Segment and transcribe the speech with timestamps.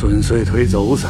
[0.00, 1.08] 顺水推走噻。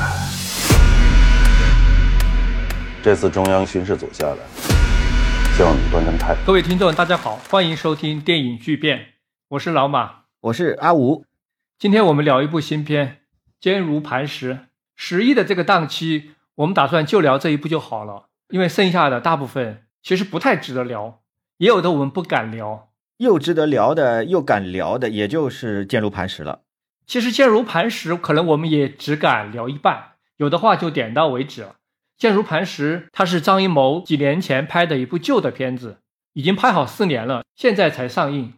[3.02, 4.38] 这次中央巡视组下来，
[5.54, 6.40] 希望你端正态度。
[6.46, 9.08] 各位听众，大家好，欢迎收听电影巨变，
[9.48, 11.26] 我是老马，我是阿吴。
[11.78, 13.06] 今天我们聊一部新片
[13.60, 14.54] 《坚如磐石》。
[14.96, 21.20] 十一的这个档期，我们打算就聊这一部就好了，因为剩下的大部分其实不太值得聊，
[21.58, 22.88] 也有的我们不敢聊。
[23.18, 26.60] 又值得聊的又敢聊的，也就是《坚如磐石》了。
[27.08, 31.76] 其实《坚如磐石》可能我们也只敢聊一半，有的话就点到为止了。
[32.18, 36.00] 坚如磐石，它是张艺谋几年前拍的一部旧的片子，
[36.34, 38.52] 已经拍好四年了，现在才上映。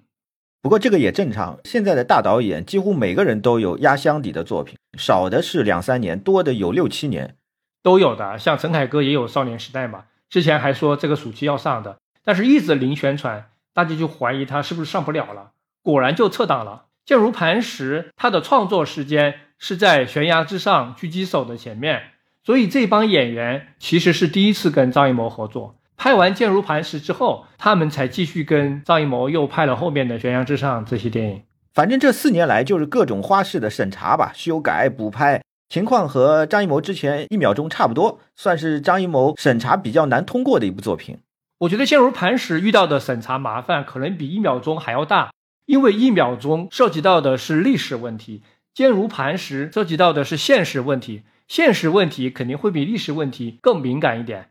[0.61, 7.37] 不过这个也正常，现在的大导演几乎每个人都有压箱底的作品，少的是两三年，多的有六七年，
[7.85, 8.37] 都有的。
[8.37, 15.53] 像陈凯歌也有《少年时代》嘛，之前还说这个暑期要上的，但是一直零宣传，大家就怀疑他是不是上不了了，
[15.85, 16.87] 果然就撤档了。
[17.11, 22.03] 坚如磐石，他的创作时间是在悬崖之上狙击手的前面。
[22.45, 25.75] 所以这帮演员其实是第一次跟张艺谋合作。
[25.97, 31.43] 拍完《坚如磐石》之后，他们才继续跟张艺谋又拍了后面的《悬崖之上》这些电影。
[31.75, 41.19] 反正这四年来就是各种花式的审查吧，修改补拍，情况和张艺谋之前一秒钟差不多，算是张艺谋审查比较难通过的一部作品。
[41.59, 45.33] 我觉得《坚如磐石》遇到的审查麻烦可能比一秒钟还要大，
[45.71, 48.43] 因为一秒钟涉及到的是历史问题，
[48.75, 51.23] 《坚如磐石》涉及到的是现实问题。
[51.47, 54.49] 现实问题肯定会比历史问题更敏感一点，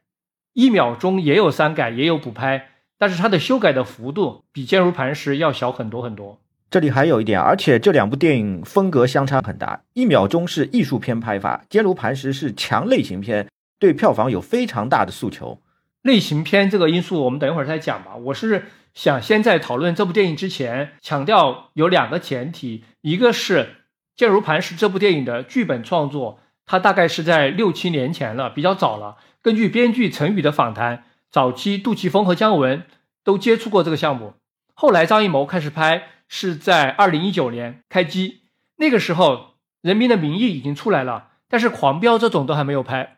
[0.53, 6.39] 一秒钟也有删改，也有补拍，但是它的修改的幅度比《坚如磐石》要小很多很多。
[6.71, 15.59] 这里还有一点，而且这两部电影风格相差很大，一秒钟是艺术片拍法，《坚如磐石》是强类型片，对票房有非常大的诉求。
[16.01, 18.15] 类型片这个因素，我们等一会儿再讲吧。
[18.15, 23.59] 我是想先在讨论这部电影之前，强调有两个前提，一个是
[24.15, 26.39] 《坚如磐石》这部电影的剧本创作。
[26.65, 29.17] 它大概是在六七年前了，比较早了。
[29.41, 32.83] 根据编剧陈宇的访谈，早期杜琪峰和姜文
[33.23, 34.35] 都接触过这个项目。
[34.75, 38.41] 后来张艺谋开始拍，是在二零一九年开机。
[38.77, 39.33] 那个时候，
[39.81, 43.17] 《人民的名义》已经出来了，但是《狂飙》这种都还没有拍。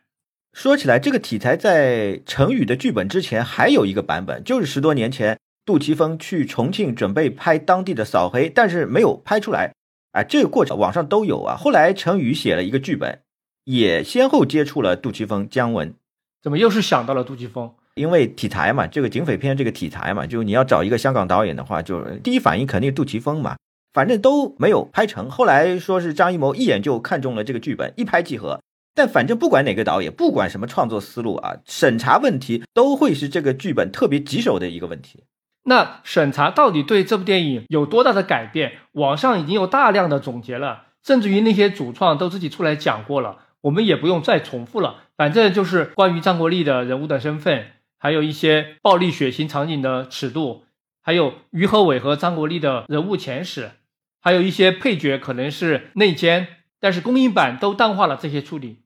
[0.54, 9.72] 说起来，这个题材在陈宇的剧本之前还有一个版本，就是十多年前杜琪峰去重庆准备拍当地的扫黑，但是没有拍出来。
[10.12, 11.56] 哎，这个过程网上都有啊。
[11.56, 13.20] 后来陈宇写了一个剧本。
[13.64, 15.94] 也先后接触了杜琪峰、姜文，
[16.42, 17.72] 怎么又是想到了杜琪峰？
[17.94, 23.54] 因为题材嘛，这个警匪片这个题材嘛，就你要找一个香港导演的话，就第一反应肯定杜琪峰嘛。
[23.92, 28.60] 反正都没有拍成，后来说是张艺谋一眼就看中了这个剧本，一拍即合。
[28.96, 35.22] 但反正不管哪个导演，不管什么创作思路啊，审查问题都会是这个剧本特别棘手的一个问题。
[35.64, 38.72] 那审查到底对这部电影有多大的改变？
[38.92, 43.38] 网上已经有大量的总结了，甚至于那些主创都自己出来讲过了。
[43.62, 50.64] 我们也不用再重复了，反正就是关于张国立的人物的身份，还有一些暴力血腥场景的尺度，
[51.00, 53.70] 还有于和伟和张国立的人物前史，
[54.20, 56.48] 还有一些配角可能是内奸，
[56.80, 58.80] 但是公映版都淡化了这些处理。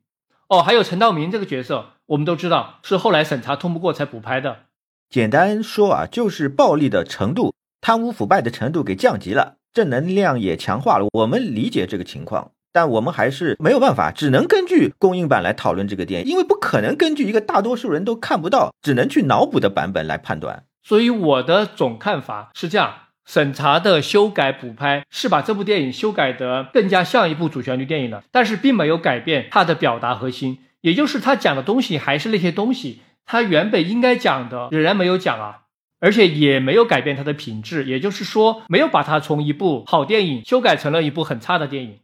[0.49, 4.67] 哦，还有陈道明这个角色，我们都知道是后来审查通不过才补拍的。
[5.09, 11.07] 简单说啊，就是暴力的程度、贪污腐败的程度给降级了，正能量也强化了。
[11.13, 12.51] 我们理解这个情况。
[12.73, 20.65] 但我们还是没有办法，只能根据公映版来讨论这个电影，因为不可能根据一个大多数人都看不到、只能去脑补的版本来判断。
[20.83, 22.93] 所以我的总看法是这样：
[23.25, 35.65] 审查的修改补拍是把这部电影修改得更加像一部主旋律电影了，但是并没有改变它的表达核心，也就是他讲的东西还是那些东西，他原本应该讲的仍然没有讲啊，
[36.01, 41.99] 而且也没有改变它的品质，也就是说没有把它从一部好电影修改成了一部很差的电影。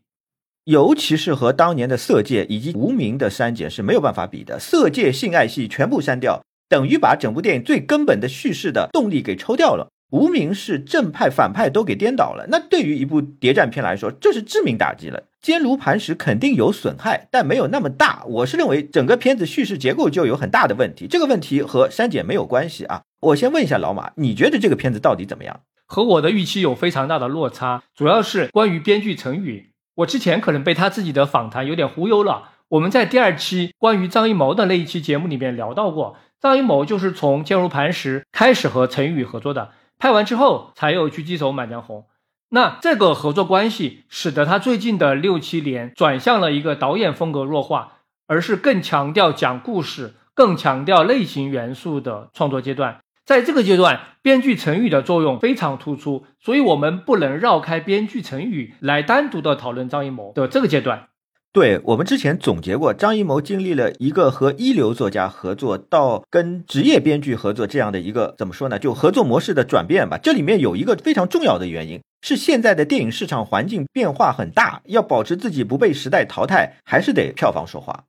[0.64, 9.86] 尤其是和当年的《色戒》以及《无名》的删减是没有办法比的，《色戒》性爱戏全部删掉，等于把整部电影最根本的叙事的动力给抽掉了。
[10.12, 15.24] 《无名》是正派反派都给颠倒了，那对于一部谍战片来说，这是致命打击了。
[15.40, 18.22] 坚如磐石肯定有损害，但没有那么大。
[18.26, 23.02] 我是认为整个片子叙事结构就有很大的问题，这个问题和删减没有关系啊。
[23.20, 25.60] 我先问一下老马，你觉得这个片子到底怎么样？
[25.86, 29.70] 和我的预期有非常大的落差，主要是关于编剧陈宇。
[29.96, 32.50] 我之前可能被他自己的访谈有点忽悠了。
[32.68, 39.70] 我们在第二期关于张艺谋的那一期节目里面聊到过，张艺谋就是从《坚如磐石》开始和陈宇合作的，
[40.02, 42.00] 拍完之后才有《狙击手》《满江红》。
[42.48, 52.98] 那这个合作关系使得他最近的六七年转向了一个导演风格弱化，而是更强调讲故事、更强调类型元素的创作阶段。
[53.24, 61.10] 在这个阶段，编剧陈宇的作用非常突出，所以我们不能绕开编剧陈宇来单独的讨论张艺谋的这个阶段。
[61.52, 68.78] 对我们之前总结过，张艺谋经历了一个和一流作家合作到跟职业编剧合作这样的一个怎么说呢？
[68.78, 70.16] 就合作模式的转变吧。
[70.16, 78.04] 这里面有一个非常重要的原因，是现在的电影市场环境变化很大，要保持自己不被时代淘汰，还是得票房说话。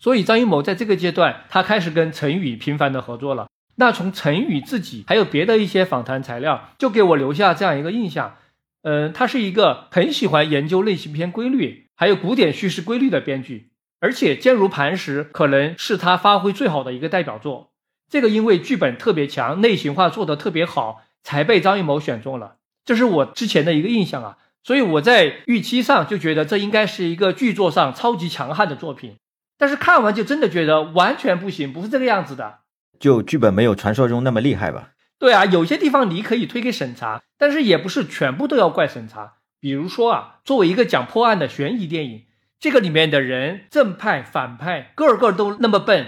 [0.00, 3.46] 所以张艺谋在这个阶段，他开始跟陈宇频繁的合作了。
[3.76, 8.34] 那从陈宇自己还有别的一些访谈材料，就给我留下这样一个印象。
[8.82, 11.86] 嗯，他是一个很喜欢研究类型片规律。
[12.00, 17.72] 还有古典叙事规律的编剧，而且坚如磐石可能是他发挥最好的一个代表作。
[18.08, 22.58] 这个因为剧本特别强，类型化做得特别好，才被张艺谋选中了。
[22.84, 29.16] 这是我之前的一个印象啊，所以我在预期上就觉得这应该是一个剧作上超级强悍的作品。
[29.58, 32.60] 但是看完就真的觉得完全不行，不是这个样子的。
[33.00, 34.90] 就剧本没有传说中那么厉害吧？
[35.18, 39.37] 对啊，有些地方你可以推给审查，但是也不是全部都要怪审查。
[39.60, 42.24] 比如说啊，作为一个讲破案的悬疑电影，
[42.60, 46.06] 这个里面的人正派、反派个个都那么笨，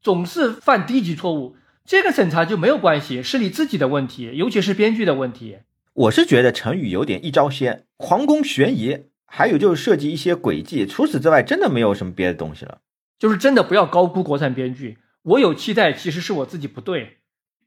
[0.00, 5.58] 总是犯低级错误，这个审查就没有关系，是你自己的问题，尤其是编剧的问题。
[5.92, 12.78] 我是觉得成语有点一招鲜，狂攻悬疑，还有就是设计一些诡计，除此之外真的没有什么别的东西了。
[13.18, 17.18] 就是真的不要高估国产编剧，我有期待，其实是我自己不对。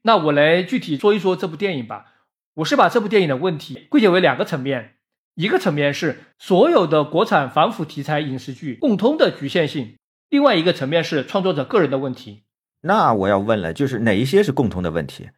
[0.02, 2.06] 那我来具体说一说这部电影吧，
[2.54, 4.93] 我是把这部电影的问题归结为两个层面。
[5.34, 9.96] 一个层面是所有的国产反腐题材影视剧共通的局限性，
[10.30, 12.44] 另外一个层面是创作者个人的问题。
[12.82, 15.30] 那我要问了，就是哪一些是共通的问题？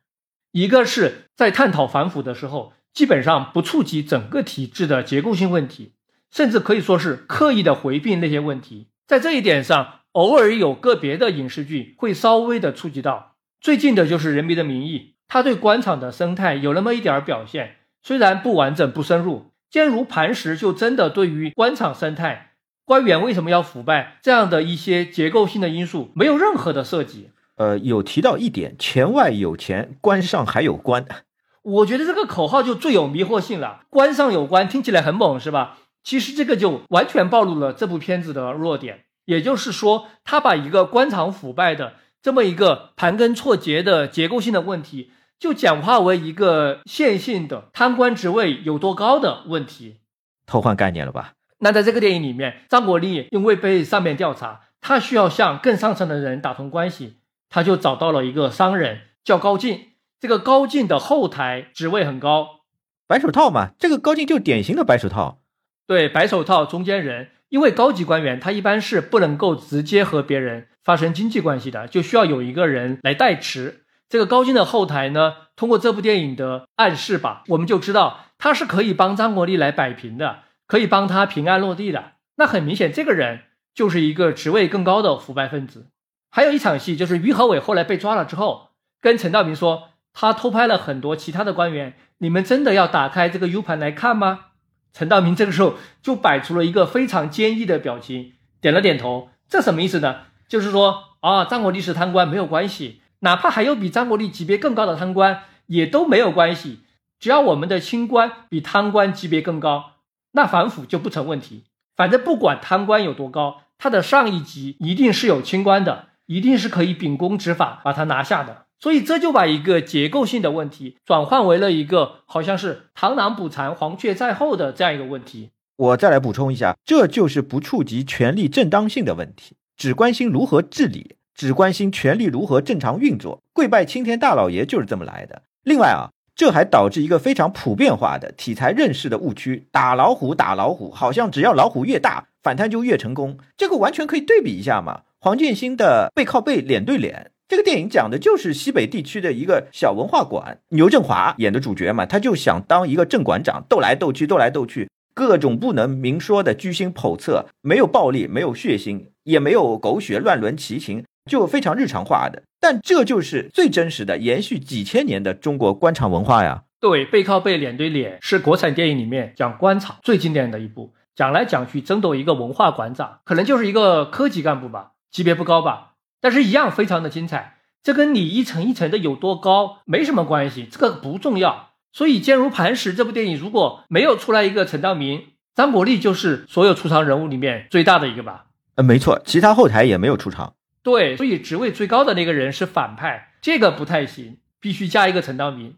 [0.52, 5.94] 一个是在探讨反腐的时候，基本上不触及整个体制的结构性问题，
[6.30, 8.88] 甚至可以说是刻意的回避那些问题。
[9.06, 13.36] 在这一点上，偶尔有个别的影视剧会稍微的触及到。
[13.60, 19.52] 最近的就是《人民的名义》，它对官场的生态有那么一点表现，虽然不完整、不深入。
[19.76, 22.52] 坚如磐石，就真的对于官场生态、
[22.86, 27.28] 官员为什么要腐败这样的一些结构性的因素没有任何的涉及。
[27.56, 31.04] 呃，有提到一点，钱外有钱，官上还有官。
[31.62, 33.82] 我觉得这个口号就最有迷惑性了。
[33.90, 35.76] 官上有官，听起来很猛，是吧？
[36.02, 39.04] 其实这个就完全暴露了这部片子的弱点。
[39.26, 45.10] 也就是说，他把一个官场腐败的这么一个盘根错节的结构性的问题。
[45.38, 50.00] 就简化为一个线性的贪官职位有多高的问题，
[50.46, 51.32] 偷换概念了吧？
[51.58, 59.92] 那在这个电影里面，张国立因为被上面调查，他需要向更上层的人打通关系，他就找到了一个商人叫高进。
[60.18, 62.60] 这个高进的后台职位很高，
[63.06, 65.40] 白手套嘛，这个高进就典型的白手套。
[65.86, 73.84] 对，白手套中间人，因为高级官员他一般是不能够直接和别人发生经济关系的，就需要有一个人来代持。
[74.08, 82.12] 这个高进的后台呢，通过这部电影的暗示吧，我们就知道他是可以帮张国立来摆平的，可以帮他平安落地的。
[82.36, 83.44] 那很明显，这个人
[83.74, 85.86] 就是一个职位更高的腐败分子。
[86.30, 88.70] 还有一场戏，就是于和伟后来被抓了之后，
[89.00, 94.46] 跟陈道明说他偷拍了很多其他的官员，你们真的要打开这个 U 盘来看吗？
[94.92, 99.30] 陈道明这个时候就摆出了一个非常坚毅的表情，点了点头。
[99.48, 100.20] 这什么意思呢？
[100.48, 103.00] 就是说啊，张国立是贪官没有关系。
[103.20, 106.80] 哪怕还有比张国立级别更高的贪官，也都没有关系。
[107.18, 109.92] 只要我们的清官比贪官级别更高，
[110.32, 111.64] 那反腐就不成问题。
[111.96, 118.66] 反正不管贪官有多高，他的上一级一定是有清官的，一定是可以秉公执法把他拿下的。
[118.78, 125.48] 所以这就把一个结构性的问题转换为了一个好像是螳螂捕蝉，黄雀在后的这样一个问题。
[125.76, 131.16] 我再来补充一下，这就是不触及权力正当性的问题，只关心如何治理。
[131.36, 135.42] 只关心权力如何正常运作，跪拜青天大老爷就是这么来的。
[135.64, 143.36] 另外啊，这还导致一个非常普遍化的题材认识的误区：打老虎，打老虎，好像只要老虎越大，反贪就越成功。
[143.56, 145.02] 这个完全可以对比一下嘛。
[145.20, 161.04] 黄建新的背靠背，脸对脸，这个电影讲的就是西北地区的一个小文化馆，牛振华演的主角嘛，他就想当一个镇馆长，斗来斗去，斗来斗去，各种不能明说的居心叵测，没有暴力，没有血腥，也没有狗血乱伦奇情。
[161.26, 166.62] 就非常日常化的，但这就是最真实的，延续几千年的中国官场文化呀。
[166.80, 170.94] 对，背靠背，脸对脸，是国产电影里面讲官场最经典的一部。
[171.14, 177.54] 讲来讲去，争夺一个文化馆长，可能就是一个科级干部吧，级别不高吧，但是一样非常的精彩。
[177.82, 181.70] 这跟你一层一层的有多高没什么关系，这个不重要。
[181.92, 185.22] 所以，坚如磐石这部电影如果没有出来一个陈道明，
[185.54, 188.46] 张国立就是所有出场人物里面最大的一个吧。
[188.74, 190.52] 呃，没错，其他后台也没有出场。
[190.86, 195.74] 对，所以职位最高的那个人是反派，这个不太行，必须加一个陈道明。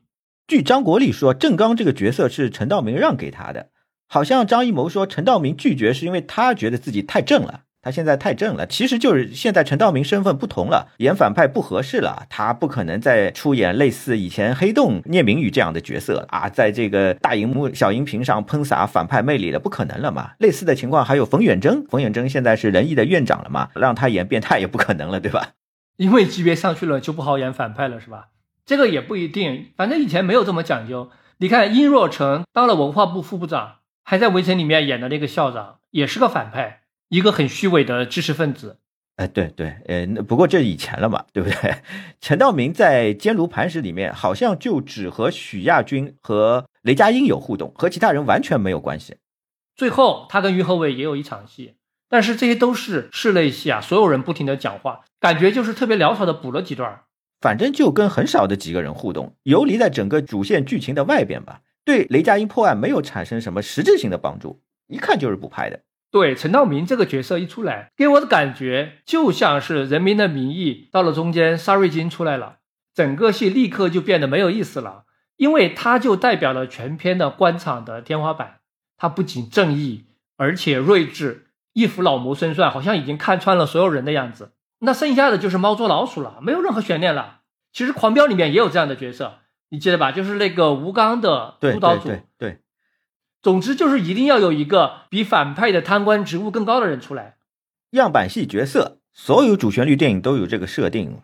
[0.47, 3.71] 据张国立说，郑刚这个角色是陈道明让给他的。
[4.07, 7.62] 好像张艺谋说陈道明拒绝是因为他觉得自己太正了。
[7.88, 20.33] 他现在太正了，其实就是现在陈道明身份不同了，演反派不合适了，他不可能再出演类似以前黑洞聂明宇这样的角色啊，在这个大荧幕小荧屏上喷洒反派魅力了，不可能了嘛。
[20.38, 25.52] 类似的情况还有冯远征，冯远征现在是仁义的院长了嘛，让他演变态也不可能了，对吧？
[25.97, 28.26] 因为级别上去了就不好演反派了，是吧？
[28.66, 31.09] 这个也不一定，反正以前没有这么讲究。
[31.38, 36.78] 你看殷若成当了文化部副部长，还在《围城》里面演的那个校长，也是个反派。
[37.09, 38.79] 一个很虚伪的知识分子，
[39.17, 41.77] 哎，对对，呃，不过这以前了嘛，对不对？
[42.21, 49.17] 陈道明在《坚如磐石》里面好像就只和许亚军和雷佳音有互动，和其他人完全没有关系。
[49.75, 51.75] 最后他跟于和伟也有一场戏，
[52.09, 57.00] 但是这些都是室内戏啊，所有人不停的讲话，感觉就是特别潦草的补了几段，
[57.41, 65.81] 反正就跟很少的几个人互动，游离在整个主线剧情的外边吧，对雷佳音破案没有产生什么实质性的帮助，一看就是补拍的。
[66.11, 72.57] 对陈道明这个角色一出来，给我的感觉就像是《人民的名义》到了中间，沙瑞金出来了，
[72.95, 75.05] 整个戏立刻就变得没有意思了，
[75.37, 78.61] 因为他就代表了全片的官场的天花板。
[78.97, 84.53] 他不仅正义，而且睿智，一副老谋深算，好像已经看穿了所有人的样子。
[84.81, 87.41] 那剩下的就是猫捉老鼠了，没有任何悬念了。
[87.73, 90.11] 其实《狂飙》里面也有这样的角色，你记得吧？
[90.11, 92.11] 就是那个吴刚的督导组。
[92.38, 92.61] 对。
[93.40, 97.37] 总之就是一定要有一个比反派的贪官职务更高的人出来。
[97.92, 101.18] 样板戏角色，所有主旋律电影都有这个设定。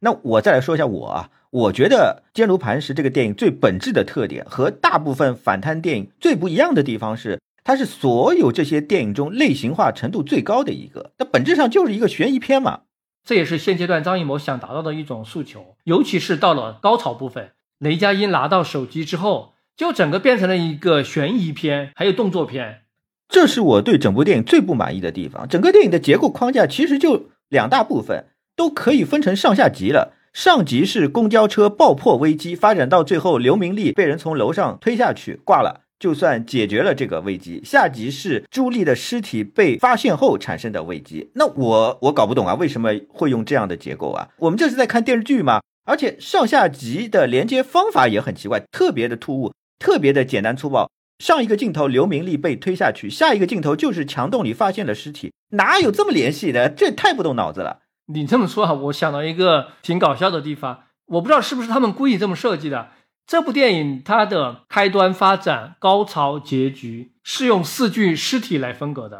[0.00, 11.12] 那我再来说一下我啊，我觉得《坚如磐石》这个电影最本质的特点和大部分反贪电影最不一样的地方是，它是所有这些电影中类型化程度最高的一个。
[11.18, 12.80] 它本质上就是一个悬疑片嘛。
[13.24, 19.52] 这也是现阶段张艺谋想达到的一种诉求，尤其是到了高潮部分，雷佳音拿到手机之后。
[19.80, 22.82] 就整个变成了一个悬疑片，还有动作片，
[23.30, 25.48] 这是我对整部电影最不满意的地方。
[25.48, 30.12] 整个电影的结构框架其实就两大部分，都可以分成上下集了。
[30.34, 37.62] 上集是公交车爆破危机，发展到最后刘明利被人从楼上推下去挂了，就算解决了这个危机。
[37.64, 41.30] 下集是朱莉的尸体被发现后产生的危机。
[41.36, 44.28] 那我我搞不懂啊，为什么会用这样的结构啊？
[44.40, 45.62] 我们这是在看电视剧吗？
[45.86, 49.50] 而且上下集的连接方法也很奇怪，特别的突兀。
[49.80, 56.68] 特别的简单粗暴，上一个镜头刘明利被推下去，下一个镜头就是墙洞里发现了尸体，哪有这么联系的？
[56.68, 57.80] 这太不动脑子了。
[58.06, 62.90] 你这么说啊，我想到一个挺搞笑的地方，我不知道是不是他们故意这么设计的。
[63.26, 69.18] 这部电影它的开端、发展、高潮、结局是用四具尸体来分隔的。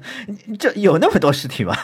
[0.58, 1.76] 这有那么多尸体吗？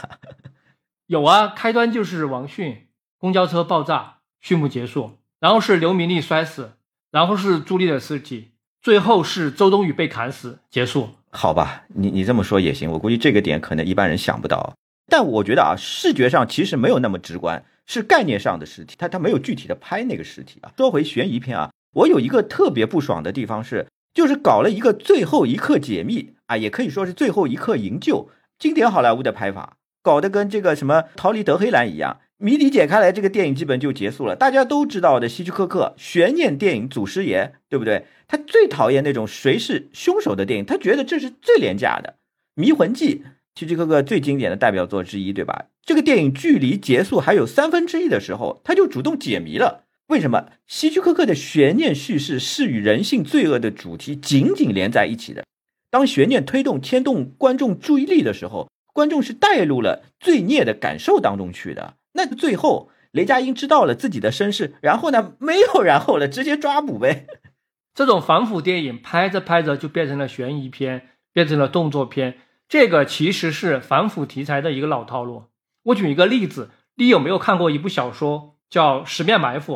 [1.07, 2.87] 有啊，开端就是王迅
[3.19, 6.73] 公交车爆炸，序幕结束，然后是刘明利摔死。
[7.17, 8.49] 然后是朱莉的尸体，
[8.83, 11.09] 最后是周冬雨被砍死，结束。
[11.31, 12.93] 好吧，你你这么说也行。
[12.93, 14.75] 我估计这个点可能一般人想不到，
[15.09, 20.71] 但我觉得啊，视觉上其实没有那么直观，是概念上的尸体，他他没有具体的拍那个尸体啊。
[20.77, 32.21] 说回悬疑片啊，我有一个特别不爽的地方是，就是搞了一个最后一刻解密啊，也可以说是最后一刻营救，经典好莱坞的拍法，搞得跟这个什么逃离德黑兰一样。
[32.39, 34.37] 谜底解开来，这个电影基本就结束了。
[34.37, 38.05] 大家都知道的希区柯克悬念电影祖师爷，对不对？
[38.29, 42.11] 他最讨厌那种谁是凶手的电影，他觉得这是最廉价的。
[42.61, 43.23] 《迷魂记》
[43.59, 45.69] 希区柯克最经典的代表作之一，对吧？
[45.83, 49.85] 这个电影距离结束还有三分之一的时候，他就主动解谜了。
[50.09, 50.51] 为什么？
[50.67, 55.45] 希区柯克的悬念叙事是与人性罪恶的主题紧紧连在一起的。
[55.91, 61.95] 当悬念推动牵动观众注意力的时候，观众是带入了罪孽的感受当中去的。
[62.17, 67.27] 那最后，雷佳音知道了自己的身世，然后呢，没有然后了，直接抓捕呗。
[67.95, 75.45] 这种反腐电影拍着拍着就变成了悬疑片，变成了动作片，这个其实是反腐题材的一个老套路。
[75.85, 79.75] 我举一个例子，你有没有看过一部小说叫《十面埋伏》？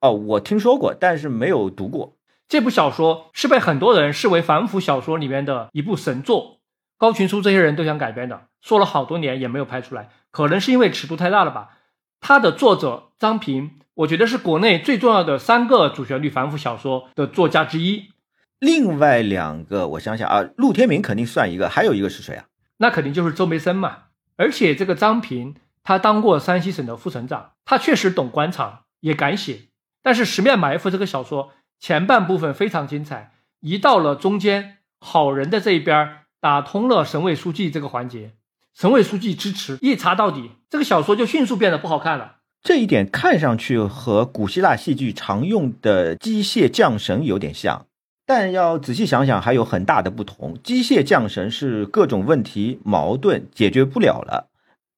[0.00, 2.16] 哦，我听说过，但是没有读过。
[2.46, 6.60] 这部小说是被很多人视为反腐小说里面的一部神作，
[6.98, 10.10] 高群书这些人都想改编的，说了好多年也没有拍出来。
[10.34, 11.78] 可能是因为尺度太大了吧？
[12.20, 18.10] 他的作者张平，我觉得是国内最重要的三个主旋律反腐小说的作家之一。
[18.58, 22.46] 另外两个，我想想啊，陆天明肯定算一个，还有一个是谁啊？
[22.78, 24.06] 那肯定就是周梅森嘛。
[24.36, 29.68] 而且这个张平，他当过山西省的副省长，他确实懂官场，也敢写。
[30.02, 38.32] 但是《十面埋伏》这个小说前半部分非常精彩，一到了中间，好人的这一边打通了省委书记这个环节。
[38.76, 42.38] 省委书记支持一查到底，这个小说就迅速变得不好看了。
[42.60, 47.86] 这一点看上去和古希腊戏剧常用的机械降神有点像。
[48.26, 50.58] 但要仔细想想，还有很大的不同。
[50.64, 54.50] 机械降神是各种问题矛盾解决不了了，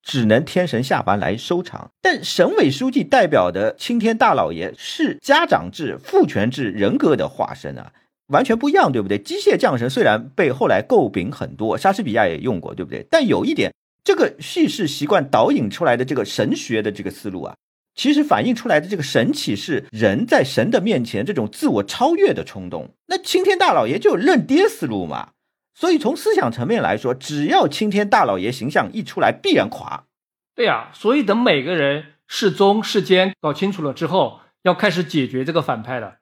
[0.02, 1.90] 只能天神下凡来收场。
[2.00, 7.92] 但省委书记代表的青天大老爷是家长制、父权制人格的化身啊，
[8.28, 9.18] 完全不一样，对不对？
[9.18, 13.06] 机械降神虽然被后来诟病很多，莎士比亚也用过，对不对？
[13.10, 17.54] 但有一点，这个叙事习惯导引出来的这个神学的这个思路啊。
[17.94, 22.90] 其实反映出来的这个神启是人在神的面前这种自我超越的冲动。
[23.06, 25.30] 那青天大老爷就认爹思路嘛，
[25.74, 30.04] 所以从思想层面来说，只要青天大老爷形象一出来，必然垮。
[30.54, 36.16] 对呀，所以等每个人是忠是奸搞清楚了之后，要开始解决这个反派了。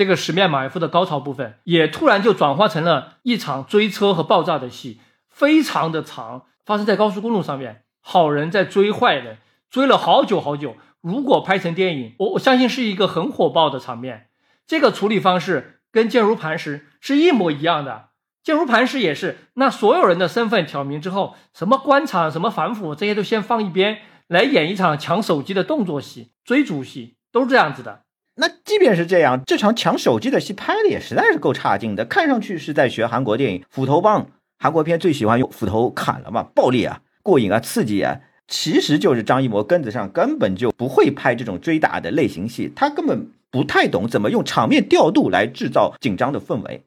[0.00, 9.36] 这个十面埋伏的高潮部分也突然就转化成了一场追车和爆炸的戏，非常的长，发生在高速公路上面，好人在追坏人，
[9.68, 10.78] 追了好久好久。
[11.02, 14.28] 如果拍成电影，我我相信是一个很火爆的场面。
[14.66, 18.06] 这个处理方式跟坚如磐石是一模一样的。
[18.42, 28.04] 坚如磐石也是，那所有人的身份挑明之后，什么官场、什么反腐这些都先放一边，来演一场抢手机的动作戏、追逐戏，都是这样子的。
[28.40, 34.28] 那即便是这样，这场抢手机的戏拍的也实在是够差劲的，看上去是在学韩国电影斧头帮。
[34.58, 38.20] 韩国片最喜欢用斧头砍了嘛，暴力啊，过瘾啊，刺激啊。
[38.48, 46.84] 其实就是张艺谋根子上根本就不会拍这种追打的类型戏，他根本不太懂怎么用场面调度来制造紧张的氛围。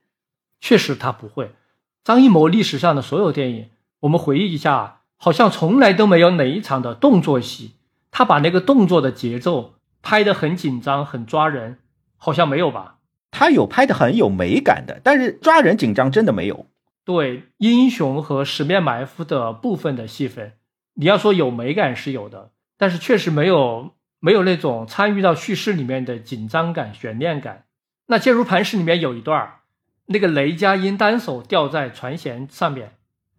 [0.60, 1.51] 确实他不会。
[2.03, 3.69] 张艺谋历史上的所有电影，
[4.01, 7.74] 我们回忆一下，好像从来都没有哪一场的动作戏，
[8.12, 11.79] 他把那个动作的节奏拍的很紧张、很抓人，
[12.17, 12.98] 好像没有吧？
[13.31, 16.67] 他有拍的很有美感的，但是抓人紧张真的没有。
[17.03, 20.53] 对，英雄和十面埋伏的部分的戏份。
[20.93, 27.65] 你要说有美感是有的，但是确实没有没有那种参与到叙事里面的紧张感、悬念感。
[28.07, 29.53] 那《坚如磐石》里面有一段
[30.05, 32.93] 那个雷佳音单手吊在船舷上面，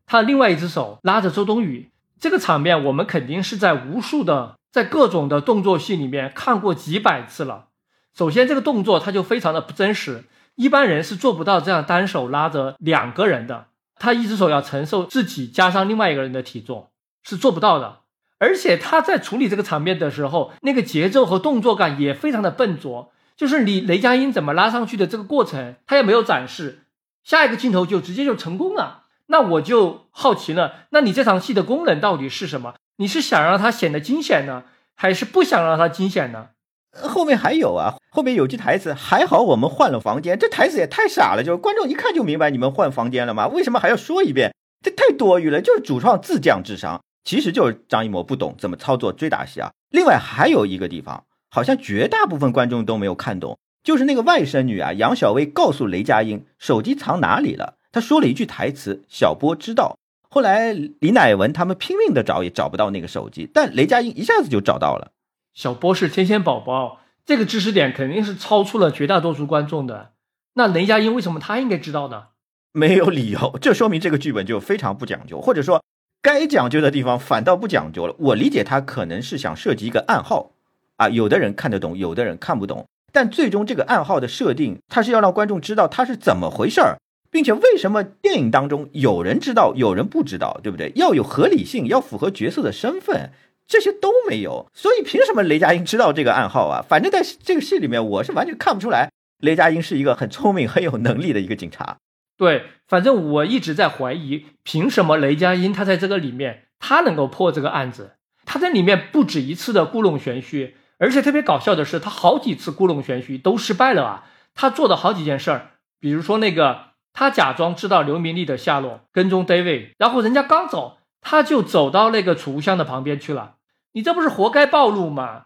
[0.06, 7.66] 他另外一只手拉着周冬雨，这个场面我们肯定是在无数的在各种的动作戏里面看过几百次了。
[8.12, 10.24] 首先，这个动作它就非常的不真实，
[10.56, 13.68] 一般人是做不到这样单手拉着两个人的，
[14.00, 16.88] 他一只手要承受自己加上另外一个人的体重。
[17.22, 18.00] 是做不到的，
[18.40, 23.12] 而且他在处理这个场面的时候，那个节奏和动作感也非常的笨拙。
[23.36, 26.86] 就是你雷佳音怎么拉上去的这个过程，他也没有展示，
[27.22, 29.04] 下一个镜头就直接就成功了。
[29.26, 32.74] 那我就好奇了，那你这场戏的功能到底是什么？
[32.96, 36.48] 你是想让他显得惊险呢，还是不想让他惊险呢？
[36.92, 43.48] 后面还有啊，后面有句台词，还好我们换了房间，这台词也太傻了，就观众一看就明白你们换房间了吗？
[43.48, 44.54] 为什么还要说一遍？
[44.80, 47.02] 这太多余了，就是主创自降智商。
[47.24, 49.72] 其实就是张艺谋不懂怎么操作追打戏啊。
[49.90, 59.96] 另外还有一个地方，好像绝大部分观众都没有看懂，就是那个外甥女啊，杨小薇告诉雷佳音手机藏哪里了，她说了一句台词：“小波知道。”
[60.34, 65.12] 后来李乃文他们拼命的找也找不到那个手机，但雷佳音一下子就找到了。
[65.52, 70.10] 小波是天线宝宝，这个知识点肯定是超出了绝大多数观众的。
[70.54, 72.24] 那雷佳音为什么他应该知道呢？
[72.72, 75.80] 没有理由，这说明这个剧本就非常不讲究，或者说。
[76.20, 78.16] 该讲究的地方反倒不讲究了。
[78.18, 80.52] 我理解他可能是想设计一个暗号，
[80.96, 82.86] 啊，有的人看得懂，有的人看不懂。
[83.12, 86.96] 但最终这个暗号的设定，他是要让观众知道他是怎么回事儿，
[87.34, 90.92] 并且为什么电影当中有人知道，有人不知道，对不对？
[90.94, 93.32] 要有合理性，要符合角色的身份，
[93.66, 94.70] 这些都没有。
[94.72, 96.80] 所以凭什么雷佳音知道这个暗号啊？
[96.88, 101.96] 反正在这个戏里面，我是完全看不出来雷佳音是一个很聪明、很有能力的一个警察。
[102.36, 108.12] 对，反正我一直在怀疑，凭什么雷佳音他在这个里面，他能够破这个案子？
[108.46, 114.24] 他在里面不止一次的故弄玄虚，而且特别搞笑的是，他好几次故弄玄虚都失败了啊！
[114.54, 123.54] 他做的好几件事儿，比如说那个，他假装知道刘明利的下落，跟踪 David，然后人家刚走，他就走到那个储物箱的旁边去了，
[123.92, 125.44] 你这不是活该暴露吗？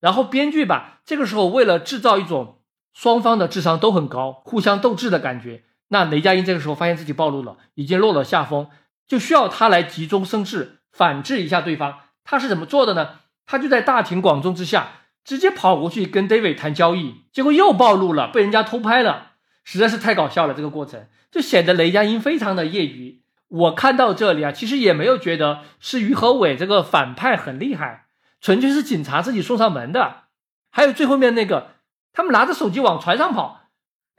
[0.00, 2.60] 然后编剧吧，这个时候为了制造一种
[2.94, 5.64] 双方的智商都很高，互相斗智的感觉。
[5.88, 8.68] 那雷佳音这个时候发现自己暴露了，已经落了下风，
[9.08, 11.98] 就需要他来急中生智，反制一下对方。
[12.22, 13.20] 他是怎么做的呢？
[13.44, 14.88] 他就在大庭广众之下，
[15.24, 19.27] 直接跑过去跟 David 谈交易，结果又暴露了，被人家偷拍了，
[19.68, 20.54] 实在是太搞笑了。
[20.54, 23.20] 这个过程就显得雷佳音非常的业余。
[23.48, 28.06] 我看到这里啊，其实也没有觉得是于和伟这个反派很厉害，
[28.40, 30.22] 纯粹是警察自己送上门的。
[30.70, 31.72] 还有最后面那个，
[32.14, 33.68] 他们拿着手机往船上跑。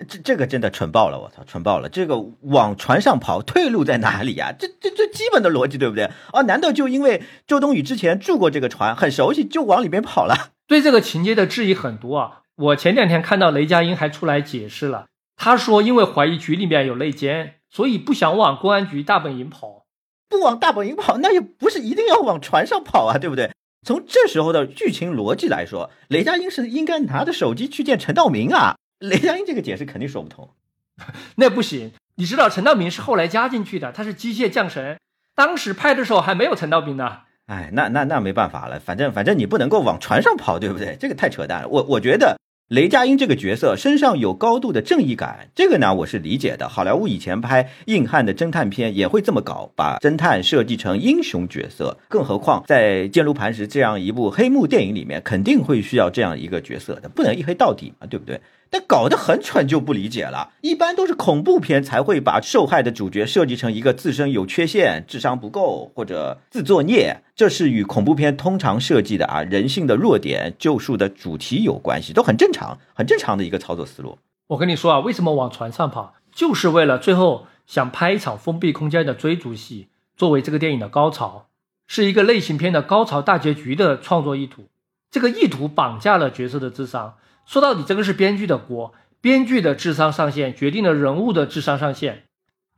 [0.07, 1.89] 这这个真的蠢爆了，我操，蠢爆了！
[1.89, 4.53] 这个往船上跑，退路在哪里呀？
[4.57, 6.05] 这这最基本的逻辑，对不对？
[6.31, 10.51] 啊，难道就因为周冬雨之前住过这个船，很熟悉，就往里面跑了？
[10.67, 12.43] 对这个情节的质疑很多啊！
[12.55, 15.07] 我前两天看到雷佳音还出来解释了，
[15.41, 19.86] 他说因为怀疑局里面有内奸，所以不想往公安局大本营跑。
[20.28, 23.49] 不往大本营跑，那也不是一定要往船上跑啊，对不对？
[23.88, 28.75] 从这时候的剧情逻辑来说，雷佳音是应该拿着手机去见陈道明啊。
[28.99, 30.49] 雷佳音这个解释肯定说不通。
[31.38, 34.99] 那不行，你知道陈道明是后来加进去的，他是机械降神，
[35.34, 37.19] 当时拍的时候还没有陈道明呢。
[37.45, 40.97] 哎，那那那没办法了，反正反正你不能够往船上跑，对不对？
[40.99, 41.69] 这个太扯淡了。
[41.69, 42.38] 我我觉得
[42.69, 46.69] 雷佳音这个角色身上有高度的正义感，这个呢我是理解的。
[46.69, 51.97] 好莱坞以前拍硬汉的侦探片也会这么搞，把侦探设计成英雄角色。
[52.08, 58.39] 更何况在《坚如磐石》这样一部黑幕电影里面，肯定会需要这样一个角色的，不能一黑到底嘛，对不对？
[58.71, 60.51] 但搞得很蠢就不理解了。
[60.62, 74.19] 一般都是恐怖片才会把受害的主角设计成一个自身有缺陷、智商不够或者自作孽，这是与恐怖片通常设计的啊人性的弱点、救赎的主题有关系，都很正常，很正常的一个操作思路。
[74.47, 81.47] 我跟你说啊，为什么往船上跑，就是为了最后想拍一场封闭空间的追逐戏，作为这个电影的高潮，
[81.88, 84.65] 是一个类型片的高潮大结局的创作意图。
[85.10, 87.15] 这个意图绑架了角色的智商。
[87.49, 92.25] 说到底，这个是编剧的锅，编剧的智商上限决定了人物的智商上限。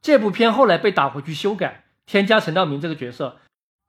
[0.01, 3.35] 这部片后来被打回去修改，添加陈道明这个角色，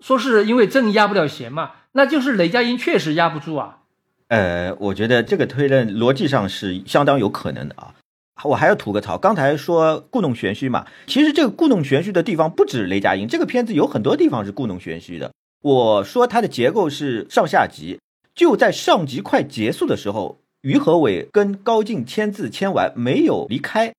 [0.01, 3.79] 说是因为正压不了弦嘛，那就是雷佳音确实压不住啊。
[4.27, 7.95] 呃，我觉得这个推论逻辑上是相当有可能的啊。
[8.43, 15.31] 我还要吐个槽，刚才说故弄玄虚嘛，其实这个故弄玄虚的地方不止雷佳音，这个片子有很多地方是故弄玄虚的。
[15.63, 18.01] 我说它的结构是上下集，
[18.35, 20.42] 就在上集快结束的时候。
[20.63, 23.95] 于和伟跟高进签字签完没有离开，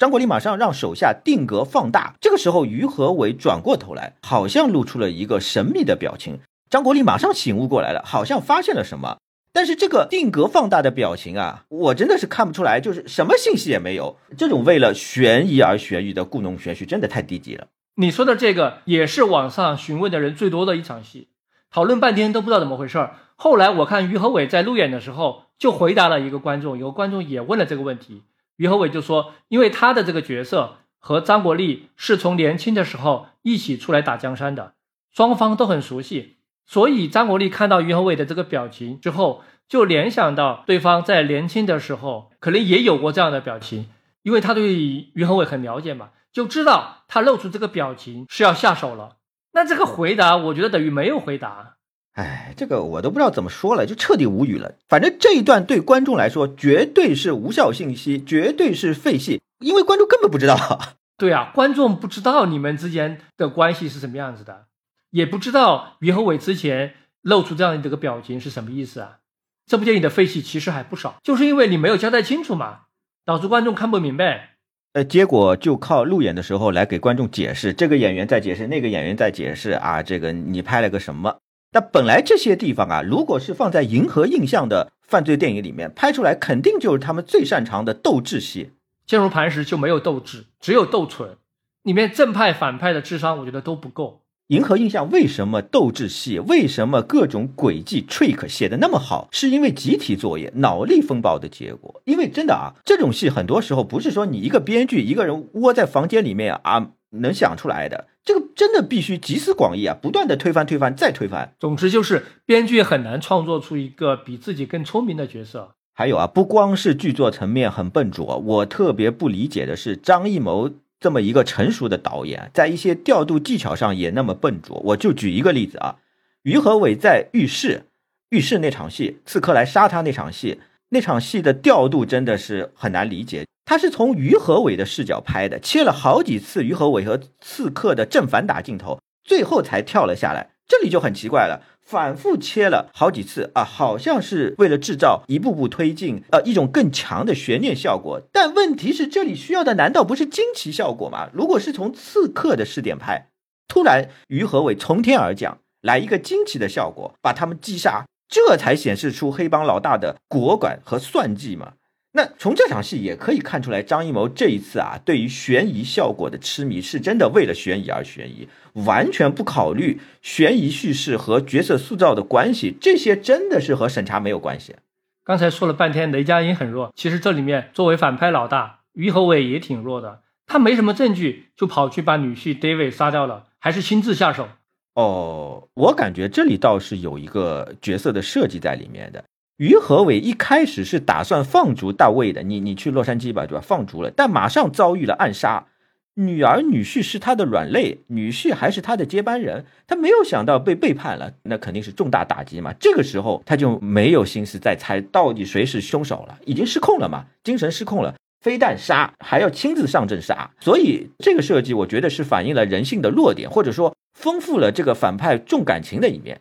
[0.00, 2.16] 张国立马上让手下定格放大。
[2.20, 6.40] 这个时候，于和伟转过头来，好像露出了一个神秘的表情。
[6.68, 9.18] 张国立马上醒悟过来了，好像发现了什么。
[9.52, 14.16] 但是这个定格放大的表情啊，我真的是看不出来，就是什么信息也没有。
[14.36, 17.68] 这种为了悬疑而悬疑的故弄玄虚，真的太低级了。
[17.94, 21.28] 你说的这个也是网上询问的人最多的一场戏，
[21.72, 23.16] 讨论半天都不知道怎么回事儿。
[23.36, 25.44] 后来我看于和伟在路演的时候。
[25.62, 28.24] 就回答了一个观众，有个观众也问了这个问题，
[28.56, 34.72] 于和伟就说，因为他的这个角色和张国立是从年轻的时候一起出来打江山的，
[35.12, 43.88] 双方都很熟悉，所以张国立看到于和伟的这个表情之后，就联想到对方在年轻的时候可能也有过这样的表情，
[44.24, 49.18] 因为他对于和伟很了解嘛，就知道他露出这个表情是要下手了。
[49.52, 51.76] 那这个回答，我觉得等于没有回答。
[52.14, 54.74] 哎，这个我都不知道怎么说了，就彻底无语了。
[54.88, 60.56] 反正这一段对观众来说绝对是无效信息，绝对是废戏，因为观众根本不知道。
[61.16, 64.66] 对啊，观众不知道你们之间的关系是什么样子的，
[65.10, 69.18] 也不知道于和伟之前露出这样的这个表情是什么意思啊。
[69.66, 72.80] 这部电影的废戏其实还不少，就是因为你没有交代清楚嘛，
[73.24, 74.51] 导致观众看不明白。
[74.94, 81.38] 呃，结果就靠路演的时候来给观众解释，这个演员在解释，那个演员在解释啊，这个你拍了个什么？
[81.72, 88.72] 那本来这些地方啊，如果是放在银河印象的犯罪电影里面拍出来，肯定就是他们最擅长的斗智戏。
[89.06, 91.36] 坚如磐石就没有斗智，只有斗蠢。
[91.82, 94.21] 里面正派反派的智商，我觉得都不够。
[94.48, 102.02] 银河印象为什么斗智戏，为什么各种诡计 trick 写的那么好，是因为集体作业、脑力风暴的结果。
[102.04, 106.92] 因为真的啊，这种戏很多时候不是说你一个编剧一个人窝在房间里面啊。
[107.14, 109.94] 能想出来的，这个真的必须集思广益啊！
[110.00, 111.52] 不断的推翻、推翻、再推翻。
[111.60, 115.74] 总之就是编剧很难创作出一个比自己更聪明的角色。
[115.92, 120.70] 还有啊，不光是剧作层面很笨拙，我特别不理解的是张艺谋
[121.02, 124.80] 这么一个成熟的导演，在一些调度技巧上也那么笨拙。
[124.84, 125.96] 我就举一个例子啊，
[126.44, 127.86] 于和伟在浴室，
[128.30, 130.60] 浴室那场戏，刺客来杀他那场戏，
[130.90, 133.44] 那场戏的调度真的是很难理解。
[133.64, 140.50] 他是从于和伟的视角拍的，切了好几次于和伟和刺客的正反打镜头，最后才跳了下来。
[140.68, 148.22] 这里就很奇怪了，反复切了好几次啊，好像是为了制造一步步推进，呃，一种更强的悬念效果。
[148.32, 151.28] 但问题是，这里需要的难道不是惊奇效果吗？
[151.32, 153.28] 如果是从刺客的视点拍，
[153.68, 161.74] 突然于和伟从天而降，来一个惊奇的效果，把他们击杀，这才显示出黑帮老大的果敢和算计嘛。
[162.14, 174.76] 那从这场戏也可以看出来，张艺谋这一次啊，对于悬疑效果的痴迷，是真的为了悬疑而悬疑，完全不考虑悬疑叙事和角色塑造的关系，这些真的是和审查没有关系。
[175.24, 184.48] 刚才说了半天雷佳音很弱，其实这里面作为反派老大于和伟也挺弱的，他没什么证据就跑去把女婿 David 杀掉了，还是亲自下手。
[184.94, 189.24] 哦，我感觉这里倒是有一个角色的设计在里面的。
[189.62, 193.62] 于和伟一开始是打算放逐大卫的，你你去洛杉矶吧，对吧？
[193.64, 195.66] 放逐了，但马上遭遇了暗杀。
[196.14, 202.74] 女儿女婿是他的软肋，女婿还是他的接班人，他没有想到被背叛了，那肯定是重大打击嘛。
[202.80, 210.50] 这个时候他就没有心思再猜到底谁是凶手了，已经失控了嘛，精神失控了，非但杀，还要亲自上阵杀。
[210.58, 216.40] 所以这个设计，我觉得是反映了人性的弱点，或者说丰富了这个反派重感情的一面。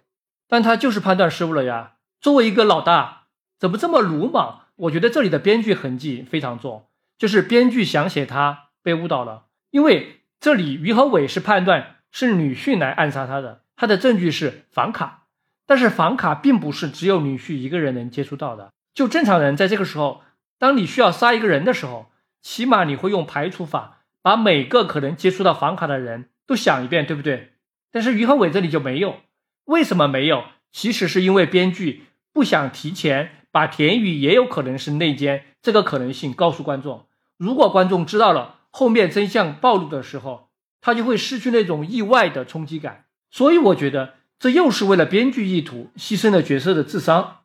[0.49, 1.91] 但他就是判断失误了呀。
[2.21, 3.23] 作为一个老大，
[3.57, 4.67] 怎么这么鲁莽？
[4.75, 6.85] 我觉得这里的编剧痕迹非常重，
[7.17, 9.45] 就是编剧想写他被误导了。
[9.71, 15.23] 因为这里于和伟是判断是女婿来暗杀他的，他的证据是房卡，
[15.65, 18.71] 但是房卡并不是只有女婿一个人能接触到的。
[18.93, 20.21] 就正常人在这个时候，
[20.59, 22.11] 当你需要杀一个人的时候，
[22.43, 27.53] 起码你会用排除法把每个可能接触到房卡的人都想一遍，对不对？
[27.91, 29.21] 但是于和伟这里就没有，
[29.65, 30.43] 为什么没有？
[30.71, 37.05] 其实是因为编剧不想提前把田雨也有可能是内奸这个可能性告诉观众，
[37.37, 38.57] 如果观众知道了。
[38.73, 40.47] 后面真相暴露的时候，
[40.79, 43.03] 他就会失去那种意外的冲击感。
[43.29, 47.39] 所以我觉得这又是为了编剧意图牺牲了角色的智商。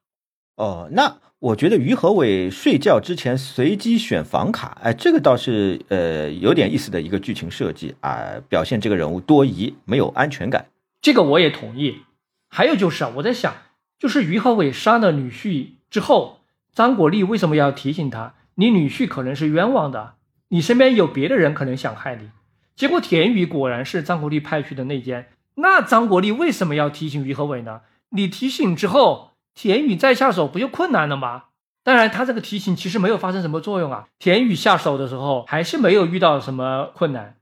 [0.55, 10.68] 哦，那我觉得于和伟睡觉之前随机选房卡，哎，这个倒是呃有点意思的一个剧情设计啊，表现这个人物多疑，没有安全感。
[11.03, 12.03] 这个我也同意。
[12.49, 13.53] 还有就是啊，我在想，
[13.99, 16.41] 就是于和伟杀了女婿之后，
[16.73, 20.15] 张国立为什么要提醒他，你女婿可能是冤枉的？
[20.49, 22.31] 你身边有别的人可能想害你，
[22.75, 25.29] 结果田宇果然是张国立派去的内奸。
[25.57, 27.81] 那张国立为什么要提醒于和伟呢？
[28.11, 31.45] 你提醒之后，田宇再下手不就困难了吗？
[31.83, 34.09] 当然，他这个提醒其实没有发生什么作用啊。
[34.19, 37.37] 田宇下手的时候还是没有遇到什么困难。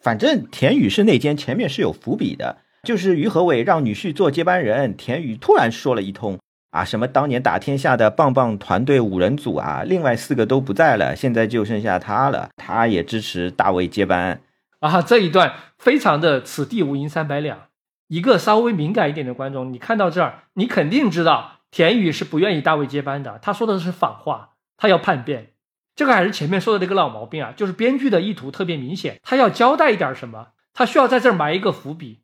[0.00, 6.38] 反正田宇是内奸，前面是有伏笔的，就是于和伟让女婿做接班人，田宇突然说了一通。
[6.70, 14.40] 啊，什么当年打天下的棒棒团队五人组啊，另外四个都不在了，现在就剩下他了，他也支持大卫接班
[14.78, 15.02] 啊。
[15.02, 17.62] 这一段非常的此地无银三百两。
[18.06, 25.48] 一个稍微敏感一点的观众，你看到这儿，你肯定知道田宇是不愿意大卫接班的，他说的是反话，他要叛变。
[25.96, 32.20] 这个还是前面说的那个老毛病啊，就是编剧的意图特别明显，他要交代一点什么，他需要在这儿埋一个伏笔。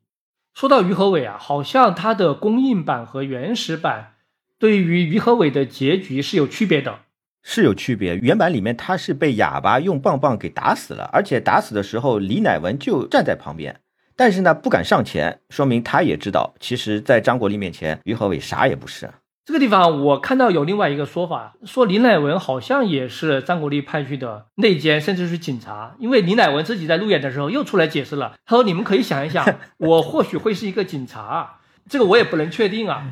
[0.57, 4.13] 说到于和伟啊，好像他的公映版和原始版。
[4.57, 7.01] 对于于和伟的结局是有区别的，
[7.43, 8.15] 是有区别。
[8.17, 13.81] 原版里面他是被哑巴用棒棒给打死了，而且打死的时候李乃文就站在旁边，
[14.15, 19.07] 但是呢不敢上前，说明他也知道，其实，在张国立面前，于和伟啥也不是。
[19.47, 29.45] 这个地方我看到有另外一个说法，说李乃文好像也是张国立派去的内奸，甚至是警察，因为李乃文自己在路演的时候又出来解释了，他说：“你们可以想一想，
[29.79, 33.05] 我或许会是一个警察，这个我也不能确定啊。”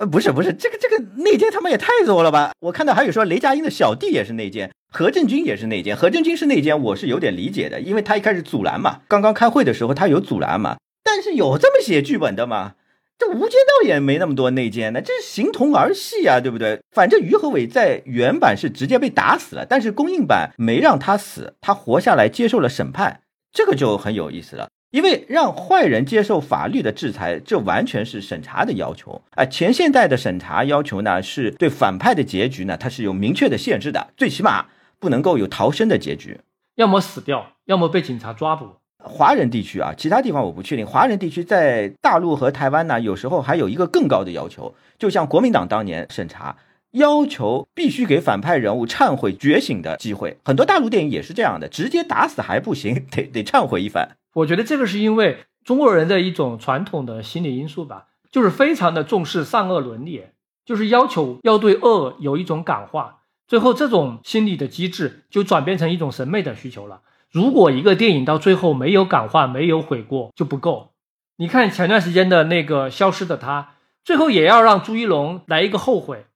[0.00, 2.52] 呃，不是不是，这个这个内奸他们也太多了吧！
[2.60, 5.94] 我看到还有说雷佳音的小弟也是内奸，何振军也是内奸。
[5.94, 10.78] 何振军是内奸，我是有点理解的，因为他一开始阻拦嘛，刚刚开会的时候他有阻拦嘛。
[11.04, 12.76] 但是有这么写剧本的吗？
[13.22, 16.80] 这《无间道》也没那么多内奸呢，这是形同儿戏啊，对不对？
[16.90, 23.20] 反正于和伟在原版是直接被打死了，但是公映版没让他死，他活下来接受了审判，
[23.52, 24.68] 这个就很有意思了。
[24.90, 29.44] 因为让坏人接受法律的制裁，这完全是审查的要求啊！
[29.44, 34.66] 前现代的审查要求呢，是对反派的结局呢，它是有明确的限制的，最起码
[34.98, 36.40] 不能够有逃生的结局，
[36.74, 38.81] 要么死掉，要么被警察抓捕。
[39.04, 40.86] 华人地区啊，其他地方我不确定。
[40.86, 46.56] 华人地区在大陆和台湾呢，有时候还有一个更高的要求，就像国民党当年审查，
[46.92, 50.38] 要求必须给反派人物忏悔觉醒的机会。
[50.44, 54.16] 很多大陆电影也是这样的，直接打死还不行， 得得忏悔一番。
[54.34, 60.24] 我觉得这个是因为中国人的一种传统的心理因素吧，就是非常的重视善恶伦理，
[60.64, 67.00] 就是要求要对恶有一种感化，最后这种心理的机制就转变成一种审美的需求了。
[67.32, 70.92] 如果一个电影到最后没有感化、没有悔过就不够。
[71.36, 73.62] 你看前段时间的那个《消失的她》，
[74.04, 76.26] 最后也要让朱一龙来一个后悔，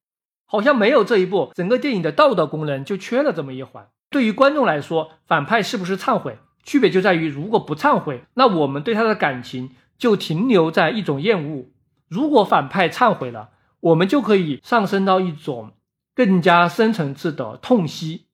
[0.47, 3.89] 好像没有这一步，整个电影的道德功能就缺了这么一环。
[4.09, 6.39] 对于观众来说，反派是不是忏悔？
[6.65, 11.71] 区别就在于，如果不忏悔，那我们对他的感情就停留在一种厌恶；
[12.09, 15.73] 如果反派忏悔了，我们就可以上升到一种
[16.15, 18.26] 更加深层次的痛惜，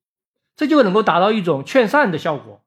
[0.62, 2.60] 这就能够达到一种劝善的效果。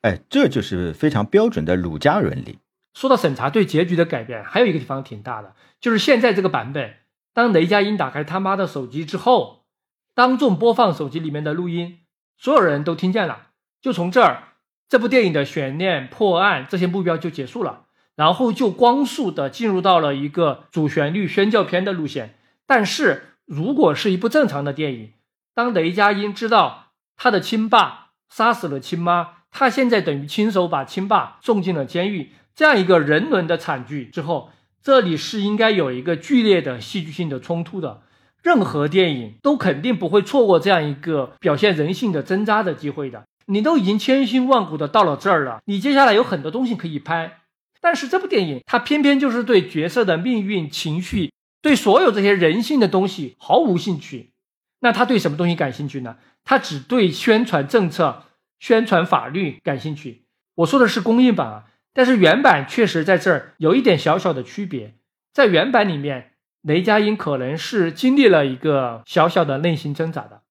[0.00, 2.60] 哎，这就是非常标准的儒家伦理。
[2.94, 6.94] 说到审查对结局的改变，还有一个地方挺大的，就是现在这个版本，
[7.34, 9.66] 当雷佳音打开他妈的手机之后，
[10.14, 11.98] 当众播放手机里面的录音，
[12.38, 13.48] 所有人都听见了，
[13.82, 14.44] 就从这儿。
[14.88, 17.84] 这部电影的悬念、破案这些目标就结束了，
[18.16, 22.38] 然后就光速的进入到了一个主旋律宣教片的路线。
[22.66, 25.12] 但是如果是一部正常的电影，
[25.54, 26.81] 当雷佳音知道
[27.22, 34.50] 他的亲爸杀死了亲妈，他现在等于亲手把亲爸送进了监狱，这样一个人伦的惨剧之后，
[34.82, 38.02] 这里是应该有一个剧烈的戏剧性的冲突的。
[38.42, 43.22] 任何电影都肯定不会错过这样一个表现人性的挣扎的机会的。
[43.46, 47.38] 你都已经千辛万苦的到了这儿了，你接下来有很多东西可以拍，
[47.80, 54.32] 但是这部电影它偏偏就是对角色的命运、情绪，对所有这些人性的东西毫无兴趣。
[54.80, 56.16] 那他对什么东西感兴趣呢？
[56.44, 58.24] 他只对宣传政策、
[58.58, 60.24] 宣传法律感兴趣。
[60.56, 64.94] 我说的是公映版啊，但是原版确实在这儿有一点小小的区别，
[65.32, 66.30] 在原版里面。
[66.64, 70.42] 雷佳音可能是经历了一个小小的内心挣扎的，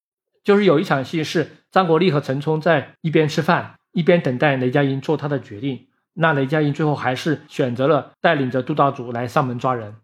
[0.44, 9.96] 就是有一场戏是张国立和陈冲在一边吃饭一边等待雷佳音做他的决定，那雷佳音最后还是选择了带领着杜道主来上门抓人。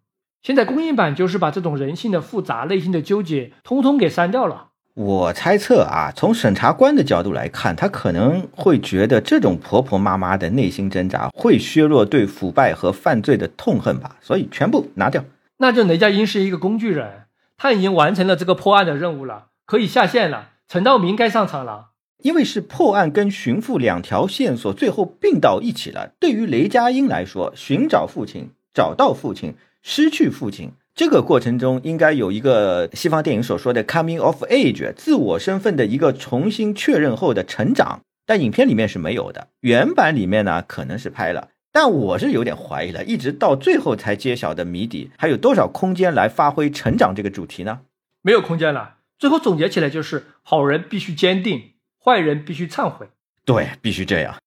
[0.41, 4.69] 现在公映版就是把这种人性的复杂、内心的纠结通通给删掉了。
[4.97, 15.23] 我猜测啊，从审查官的角度来看，他可能会觉得这种婆婆妈妈的内心挣扎会削弱对腐败和犯罪的痛恨吧，所以全部拿掉。
[15.57, 17.25] 那就雷佳音是一个工具人，
[17.57, 20.49] 他已经完成了这个破案的任务了，可以下线了。
[20.67, 21.89] 陈道明该上场了，
[22.23, 26.13] 因为是破案跟寻父两条线索最后并到一起了。
[26.19, 38.01] 对于雷佳音来说，寻找父亲、找到父亲、失去父亲这个过程中，应该有一个西方电影所说的 coming of age，自我身份的一个重新确认后的成长。
[38.25, 41.49] 但影片里面是没有的，原版里面呢可能是拍了。
[41.71, 47.81] 但我是有点怀疑了，一直到最后才揭晓的谜底，还有多少空间来发挥成长这个主题呢？
[48.23, 48.95] 没有空间了。
[49.19, 53.09] 最后总结起来就是：好人必须坚定，坏人必须忏悔。
[53.45, 54.37] 对，必须这样。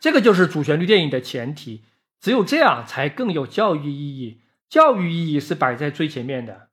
[0.00, 1.82] 这个就是主旋律电影的前提，
[2.20, 4.38] 只有这样才更有教育意义。
[4.70, 6.68] 教育意义是摆在最前面的。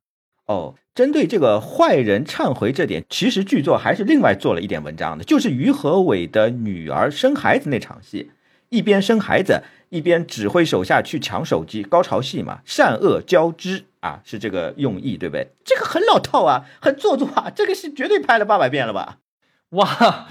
[0.45, 8.31] 哦，针对这个坏人忏悔这点，其实剧作还是另外做了一点文章的，就是于和伟的女儿生孩子那场戏，
[8.69, 9.63] 一边生孩子。
[9.89, 15.47] 一边指挥手下去抢手机，高潮戏嘛，善恶交织啊，是这个用意，对不对？
[15.63, 19.19] 这个很老套啊，很做作啊，这个戏绝对拍了八百遍了吧？
[19.69, 20.27] 哇，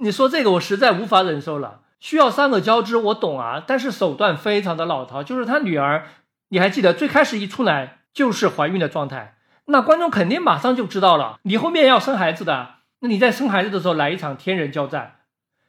[0.00, 1.80] 你说这个我实在无法忍受了。
[1.98, 5.22] 需要三个交织，我懂啊，但是手段非常的老套。
[5.22, 6.06] 就是他女儿，
[6.50, 9.36] 你还记得最开始一出来就是怀孕的状态，
[9.66, 15.16] 那观众肯定马上就知道了，你后面要生孩子的，那你在生孩子的时候来一场天人交战。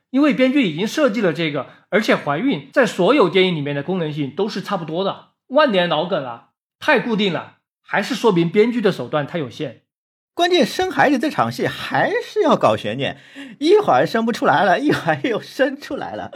[0.09, 9.83] 因为编剧已经设计了这个，而且怀孕在所有电影里面的功能性都是差不多的，万年老梗了，太固定了，还是说明编剧的手段太有限。
[10.33, 13.19] 关键生孩子这场戏还是要搞悬念，
[13.59, 16.31] 一会儿生不出来了，一会儿又生出来了，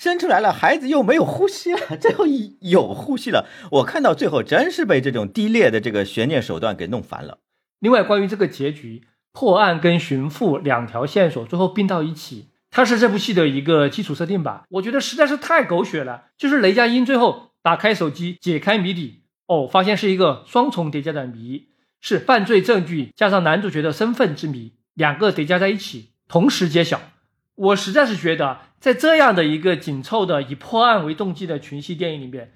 [0.00, 2.24] 生出来了，孩子又没有呼吸了， 最后
[2.60, 3.46] 有呼吸了。
[3.70, 7.36] 我看到最后真是被这种低劣的这个悬念手段给弄烦了。
[7.80, 9.02] 另外，关于这个结局，
[9.34, 12.48] 破案跟寻父两条线索最后并到一起。
[12.70, 16.28] 它是这部戏的一个基础设定吧，我觉得实在是太狗血了。
[16.38, 21.66] 就是雷佳音最后打开手机解开谜底，哦，发现是一个双重叠加的谜，
[22.00, 26.98] 是犯罪证据加上男主角的身份之谜，两个叠加在一起，同时揭晓。
[27.56, 32.54] 我实在是觉得，在这样的一个紧凑的以破案为动机的群戏电影里面，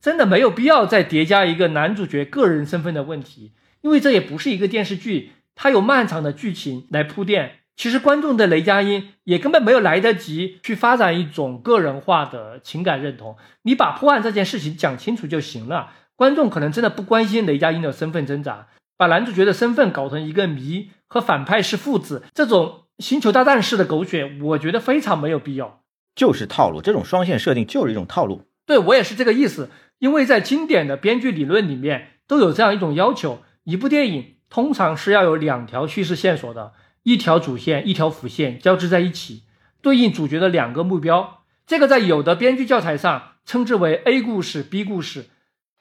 [0.00, 7.60] 真的没有必要再叠加一个男主角个人身份的问题，因为这也不是一个电视剧，它有漫长的剧情来铺垫。
[7.74, 15.92] 其实观众的雷佳音也根本没有来得及去发展一种个人化的情感认同，你把破案这件事情讲清楚就行了。
[16.14, 25.82] 观众可能真的不关心雷佳音的身份挣扎，把男主角的身份搞成一个谜和反派是父子这种星球大战式的狗血，我觉得非常没有必要。
[26.14, 28.42] 就是套路，这种双线设定就是一种套路。
[28.64, 36.72] 对我也是这个意思，因为在经典的编剧理论里面都有这样一种要求：一部电影通常是要有两条叙事线索的。
[37.02, 39.44] 一条主线，一条辅线交织在一起，
[39.80, 41.44] 对应主角的两个目标。
[41.64, 45.26] 这个在有的编剧教材上称之为 A 故事、B 故事。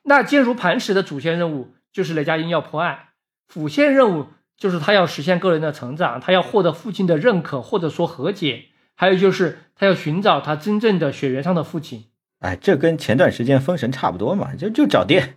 [0.03, 2.99] 那坚如磐石的主线任务就是雷佳音要破案，
[3.47, 12.05] 辅线任务就是他要实现个人的成长，他要获得父亲的认可或者说和解，还有就是他要寻找他真正的血缘上的父亲。
[12.39, 15.35] 哎，这跟前段时间封神差不多嘛，就就找爹。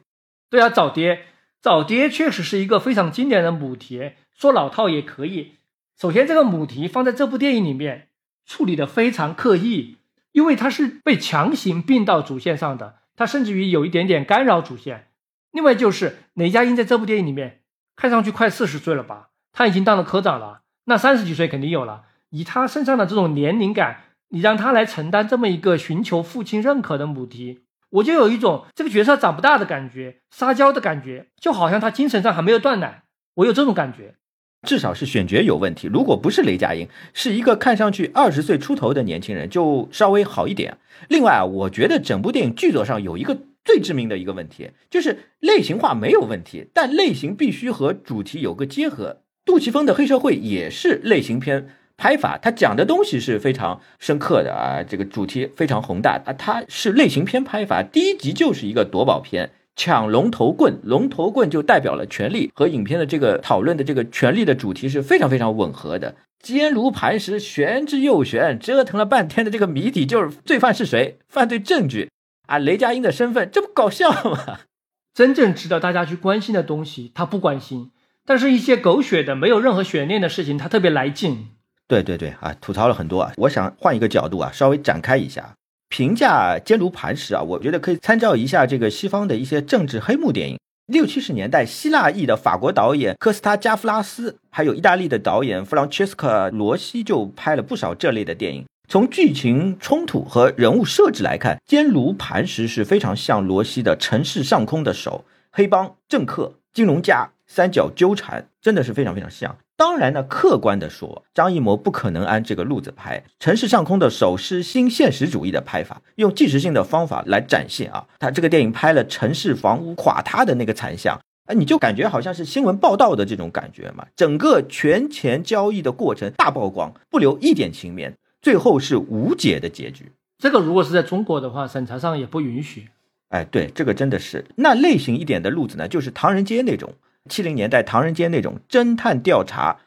[0.51, 1.25] 对啊，找爹，
[1.61, 5.55] 找爹确实是一个非常经典的母题，说老套也可以。
[5.99, 8.09] 首先，这个母题放在这部电影里面
[8.47, 9.97] 处理的非常刻意，
[10.33, 15.09] 因为它是被强行并到主线上的，它甚至于有一点点干扰主线。
[15.51, 17.62] 另外就是雷佳音在这部电影里面
[18.01, 22.05] 看上去快四十岁了吧，他已经当了科长了，那三十几岁肯定有了。
[22.30, 33.03] 以他身上的这种年龄感，你让他来承担这么一个寻求父亲认可的母题，我就有一种这个角色长不大的感觉，撒娇的感觉，就好像他精神上还没有断奶。
[33.34, 34.14] 我有这种感觉。
[34.62, 35.88] 至少是选角有问题。
[35.88, 40.78] 如果不是雷佳音，是一个看上去二十岁出头的年轻人，就稍微好一点。
[41.09, 43.38] 另外啊，我觉得整部电影剧作上有一个
[43.69, 49.19] 最致命的一个问题，就是类型化没有问题，但类型必须和主题有个结合。
[49.45, 57.83] 杜琪峰的黑社会也是类型片拍法，他讲的东西是非常深刻的啊，这个主题非常宏大啊，他是类型片拍法。
[57.83, 59.51] 第一集就是一个夺宝片。
[59.77, 66.16] 抢龙头棍，龙头棍就代表了权力，和影片的这个讨论的这个权力的主题是非常非常吻合的。
[66.43, 72.11] 坚如磐石，玄之又玄，折腾了半天的这个谜底就是罪犯是谁，犯罪证据
[72.49, 74.61] 啊，雷佳音的身份，这不搞笑吗？
[75.14, 77.90] 真正值得大家去关心的东西，他不关心；
[78.24, 81.49] 但是一些狗血的、没有任何悬念的事情，他特别来劲。
[81.86, 85.55] 对对对啊，吐槽了很多啊，我想换一个角度啊，稍微展开一下。
[85.90, 90.59] 评价坚如磐石啊，我觉得可以参照一下这个西方的一些政治黑幕电影。
[90.86, 98.64] 六七十年代，希腊裔的法国导演科斯塔加夫拉斯，还有意大利的导演弗朗切斯科罗西就拍了不少这类的电影。
[98.91, 109.59] 从剧情冲突和人物设置来看，坚如磐石是非常像罗西的《城市上空的手》，黑帮、政客、金融家三角纠缠，真的是非常非常像。
[109.76, 118.07] 当然呢，客观的说，张艺谋不可能按这个路子拍《城市上空的手》是新现实主义的拍法，用纪实性的方法来展现啊。
[118.18, 124.07] 他这个电影拍了城市房屋垮塌的那个惨象，哎，你就感觉好像是新闻报道的这种感觉嘛。
[124.16, 128.16] 整个权钱交易的过程大曝光，不留一点情面，
[128.49, 130.11] 最后是无解的结局。
[130.38, 132.88] 这个如果是在中国的话，审查上也不允许。
[133.28, 134.42] 哎，对，这个真的是。
[134.57, 136.94] 那类型一点的路子呢，就是《唐人街》那种。
[137.28, 139.80] 七零年代唐人街那种侦探调查，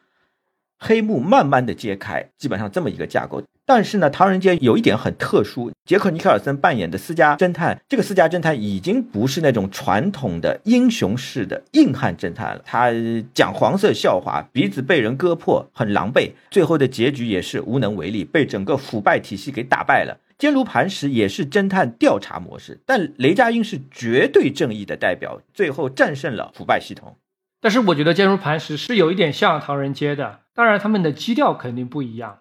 [0.78, 3.42] 黑幕慢慢的揭开，基本上这么一个架构。
[3.74, 12.92] 但是呢，唐人街有一点很特殊，杰克尼克尔森扮演的私家侦探，这个私家侦探已经不是那种传统的英雄式的硬汉侦探了，他
[13.34, 20.20] 讲黄色笑话，鼻子被人割破，很狼狈，最后的结局也是无能为力，被整个腐败体系给打败了。
[20.38, 27.16] 坚如磐石也是侦探调查模式，但雷佳音是绝对正义的代表，最后战胜了腐败系统。
[27.62, 32.40] 但是我觉得坚如磐石是有一点像唐人街的，当然他们的基调肯定不一样。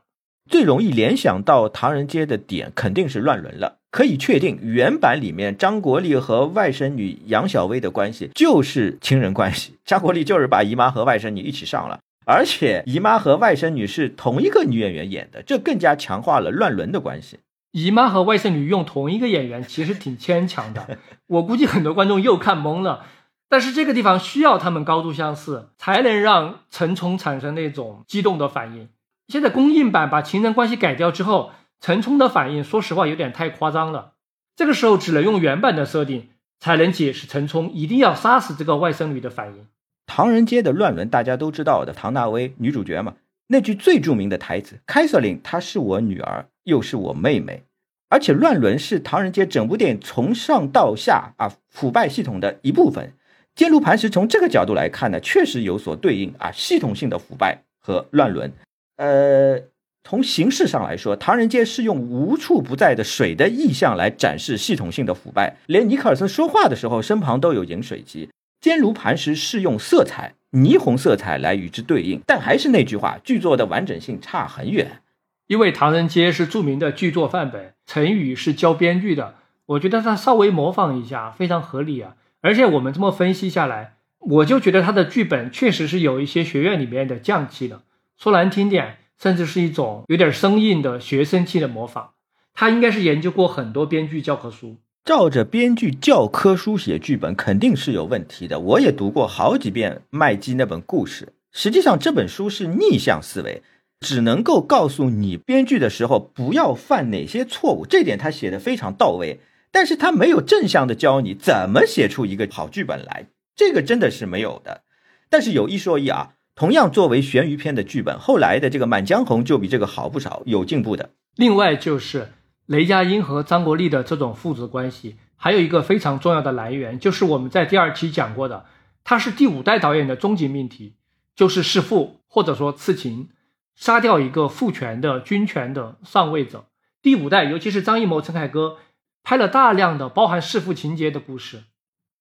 [0.51, 3.79] 最容易联想到唐人街的点肯定是乱伦了。
[3.91, 17.39] 可以确定，原版里面张国立和外甥女杨小薇的关系就是亲人关系，张国立就是把姨妈和外甥女一起上了，而且姨妈和外甥女是同一个女演员演的，这更加强化了乱伦的关系。
[17.73, 23.07] 姨妈和外甥女用同一个演员，其实挺牵强的， 我估计很多观众又看懵了。
[23.49, 28.89] 但是这个地方需要他们高度相似，才能让陈冲产生那种激动的反应。
[29.31, 34.15] 现在公映版把情人关系改掉之后，陈冲的反应，说实话有点太夸张了。
[34.57, 39.69] 这个时候只能用原版的设定，才能解释陈冲一定要杀死这个外甥女的反应。
[40.05, 43.15] 唐人街的乱伦大家都知道的，唐纳威女主角嘛，
[43.47, 47.63] 那句最著名的台词：“凯瑟琳，她是我女儿，又是我妹妹。”
[48.11, 53.13] 而且乱伦是唐人街整部电影从上到下啊腐败系统的一部分。
[53.55, 58.53] 坚如磐石，从这个角度来看呢，确实有所对应啊，系统性的腐败和乱伦。
[59.01, 59.59] 呃，
[60.05, 68.29] 从形式上来说，唐人街是用无处不在的水的意象来展示系统性的腐败，连尼克尔森说话的时候身旁都有饮水机。
[68.61, 75.01] 坚如磐石是用色彩，霓虹色彩来与之对应，但还是那句话，剧作的完整性差很远。
[75.47, 82.17] 因为唐人街是著名的剧作范本，陈宇是教编剧的，我觉得他稍微模仿一下非常合理啊。
[82.43, 87.81] 而且我们这么分析下来，我就觉得他的剧本确实是有一些学院里面的匠气的。
[88.23, 92.11] 说难听点，甚至是一种有点生硬的学生气的模仿。
[92.53, 98.61] 他应该是研究过很多编剧教科书，照着编剧教科书写剧本肯定是有问题的。
[98.61, 103.63] 我也读过好几遍麦基那本故事，实际上这本书是逆向思维，
[104.01, 109.41] 只能够告诉你编剧的时候不要犯哪些错误，这点他写的非常到位。
[109.73, 114.83] 但是他没有正向的教你怎么写出一个好剧本来，这个真的是没有的。
[115.31, 121.09] 但是有一说一啊，同样作为悬疑片的剧本，后来的这个《满江红》就比这个好不少，有进步的。
[121.35, 122.35] 另外就是
[122.67, 128.67] 雷佳音和张国立的这种父子关系，还有一个非常重要的来源，就是我们在第二期讲过的，
[129.03, 130.97] 他是第五代导演的终极命题，
[131.35, 133.31] 就是弑父或者说刺秦，
[133.75, 136.67] 杀掉一个父权的军权的上位者。
[137.01, 138.77] 第五代，尤其是张艺谋、陈凯歌。
[139.23, 141.63] 拍了大量的包含弑父情节的故事，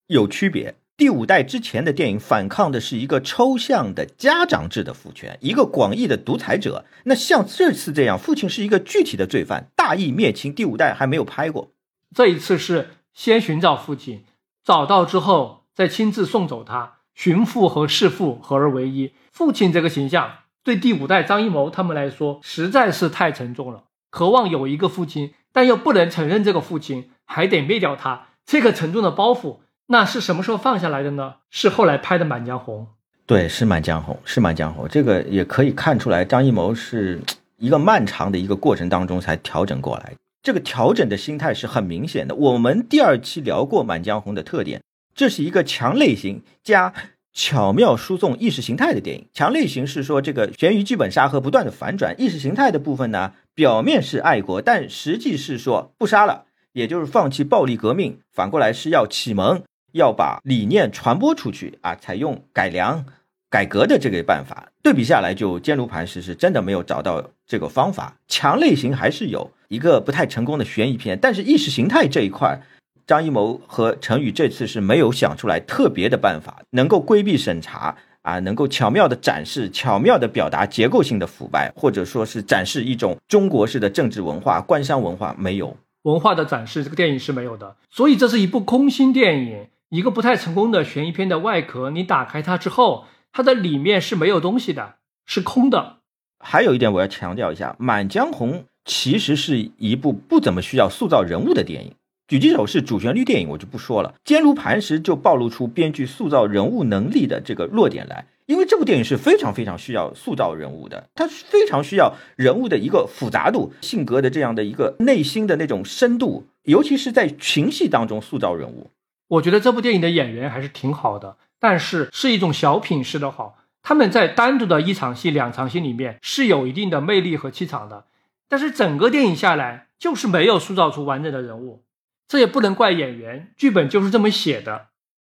[0.08, 0.76] 有区别。
[1.00, 6.84] 第五代之前的电影反抗的是一个抽象的家长制的父权，一个广义的独裁者。
[7.06, 10.54] 那像这次这样，父亲是一个具体的罪犯，大义灭亲。
[10.54, 11.72] 第五代还没有拍过，
[12.14, 14.26] 这一次是先寻找父亲，
[14.62, 16.98] 找到之后再亲自送走他。
[17.16, 19.14] 寻父和弑父合而为一。
[19.32, 20.30] 父亲这个形象
[20.66, 29.60] 对第五代张艺谋他们来说实在是太沉重了，渴望有一个父亲，但又不能承认这个父亲，还得灭掉他，这个沉重的包袱，
[29.92, 31.38] 那是什么时候放下来的呢？
[31.50, 32.84] 是后来拍的《满江红》。
[33.26, 37.20] 对，是《满江红》，是《满江红》，这个也可以看出来，张艺谋是
[37.58, 40.14] 一个漫长的一个过程当中才调整过来。
[40.44, 42.36] 这个调整的心态是很明显的。
[42.36, 44.84] 我们第二期聊过《满江红》的特点，
[45.16, 46.94] 这是一个强类型加
[47.34, 49.28] 巧妙输送意识形态的电影。
[49.34, 63.06] 强类型是说这个悬疑剧本杀和不断的反转，意识形态的部分呢，表面是爱国，但实际是说不杀了，也就是放弃暴力革命，反过来是要启蒙，要把理念传播出去啊，采用改良。
[63.52, 68.16] 改革的这个办法对比下来，就坚如磐石，是真的没有找到这个方法。
[68.28, 72.62] 强类型还是有一个不太成功的悬疑片，但是意识形态这一块，
[73.08, 87.76] 张艺谋和陈宇这次是没有想出来特别的办法，能够规避审查啊，能够巧妙的展示、巧妙的表达结构性的腐败，或者说是展示一种中国式的政治文化、官商文化，没有文化的展示，这个电影是没有的。
[87.90, 93.06] 所以这是一部空心电影，一个不太成功的悬疑片的外壳，你打开它之后。
[93.32, 94.96] 它的里面是没有东西的，
[95.28, 95.98] 是空的。
[96.44, 98.54] 还有一点我要强调一下，《满江红》
[98.86, 101.94] 其实是一部不怎么需要塑造人物的电影。
[102.28, 104.16] 狙击手是主旋律电影，我就不说了。
[104.26, 118.90] 坚如磐石就暴露出编剧塑造人物能力的这个弱点来，因为这部电影是非常非常需要塑造人物的，它非常需要人物的一个复杂度、性格的这样的一个内心的那种深度，尤其是在群戏当中塑造人物。
[119.30, 121.38] 我觉得这部电影的演员还是挺好的。
[121.62, 128.06] 但是是一种小品式的好，他们在单独的一场戏、两场戏里面是有一定的魅力和气场的，
[128.48, 131.84] 但是整个电影下来就是没有塑造出完整的人物，
[132.30, 134.88] 这也不能怪演员，剧本就是这么写的。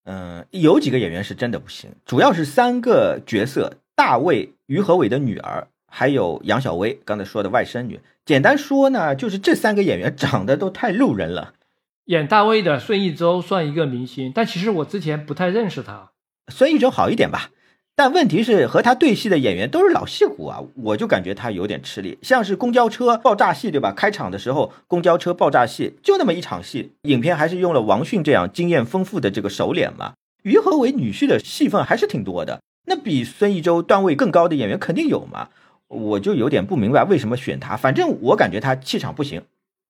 [0.05, 7.99] 嗯，有几个演员是真的不行，主要是三个角色：大卫、于和伟的女儿，还有杨小薇刚才说的外甥女。
[8.25, 11.53] 简单说呢，就是这三个演员长得都太路人了。
[12.05, 16.11] 演大卫的孙艺洲算一个明星，但其实我之前不太认识他。
[16.51, 17.51] 孙艺洲好一点吧，
[17.95, 22.17] 但问题是和他对戏的演员都是老戏骨啊，我就感觉他有点吃力。
[22.21, 23.93] 像是公交车爆炸戏，对吧？
[23.93, 30.15] 开场的时候，公交车爆炸戏就那么一场戏，影片还是用了王迅这样经验丰富的这个熟脸嘛。
[30.41, 35.47] 于和伟女婿的戏份还是挺多的，那比孙艺洲段位更高的演员肯定有嘛，
[35.87, 37.77] 我就有点不明白为什么选他。
[37.77, 39.41] 反正我感觉他气场不行。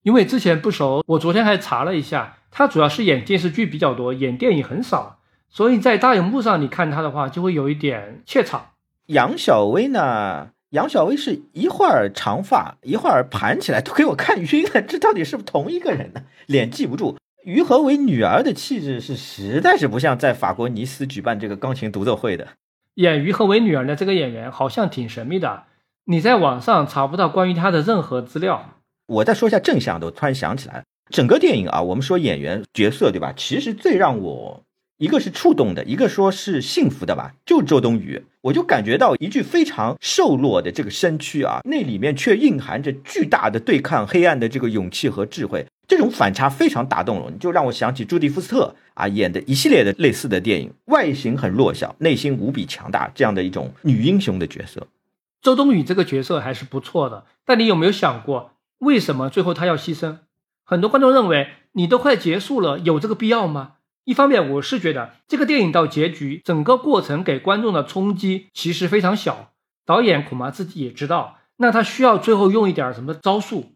[0.03, 8.67] 因为之前不熟，我昨天还查了一下，他主要是演电视剧比较多，演电影很少，所以在大荧幕上你看他的话，就会有一点怯场。
[9.07, 10.49] 杨小薇呢？
[10.71, 14.81] 杨小薇是一会儿长发，一会儿盘起来，都给我看晕了。
[14.81, 16.23] 这到底是不是同一个人呢？
[16.47, 17.17] 脸记不住。
[17.45, 22.47] 于和伟女儿的气质是实在是不像在法国尼斯举办这个钢琴独奏会的。
[22.95, 25.63] 演于和伟女儿的这个演员好像挺神秘的，
[26.05, 28.69] 你在网上查不到关于她的任何资料。
[29.13, 33.31] 我再说一下正向的，我突然想起来，整个电影啊，我们说演员角色对吧？
[33.37, 34.63] 其实最让我
[34.97, 54.87] 一个是触动的，一个说是幸福的吧，就周冬雨，我就感觉到一具非常瘦弱的这个身躯啊，那里面却蕴含着巨大的对抗黑暗的这个勇气和智慧，这种反差非常打动了，就让我想起朱迪福斯特啊演的一系列的类似的电影，外形很弱小，内心无比强大，这样的一种女英雄的角色。
[55.43, 58.51] 周冬雨这个角色还是不错的，但你有没有想过？
[58.83, 60.19] 为什么最后他要牺牲？
[60.65, 63.75] 很多观众认为你都快结束了，有这个必要吗？
[64.03, 69.53] 一方面，我是觉得这个电影到结局整个过程给观众的冲击其实非常小，
[69.85, 73.75] 导演恐怕自己也知道，那他需要最后用一点什么招数，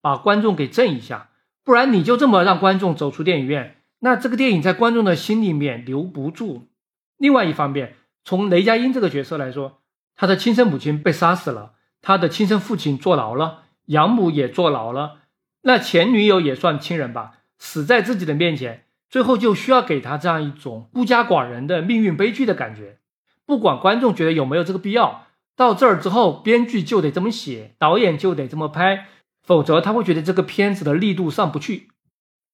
[0.00, 1.28] 把观众给震一下，
[1.62, 6.68] 不然你就这么让观众走出电影院，那这个电影在观众的心里面留不住。
[7.18, 9.82] 另外一方面，从雷佳音这个角色来说，
[10.14, 13.64] 他的亲生母亲被杀死了，他的亲生父亲坐牢了。
[13.86, 15.18] 养母也坐牢了，
[15.62, 22.98] 那前女友也算亲人吧，死在自己的面前，最后就需要给他这样一种孤家寡人的命运悲剧的感觉。
[23.44, 29.06] 不管观众觉得有没有这个必要，到这儿之后，编剧就得这么写，导演就得这么拍，
[29.42, 31.88] 否则他会觉得这个片子的力度上不去。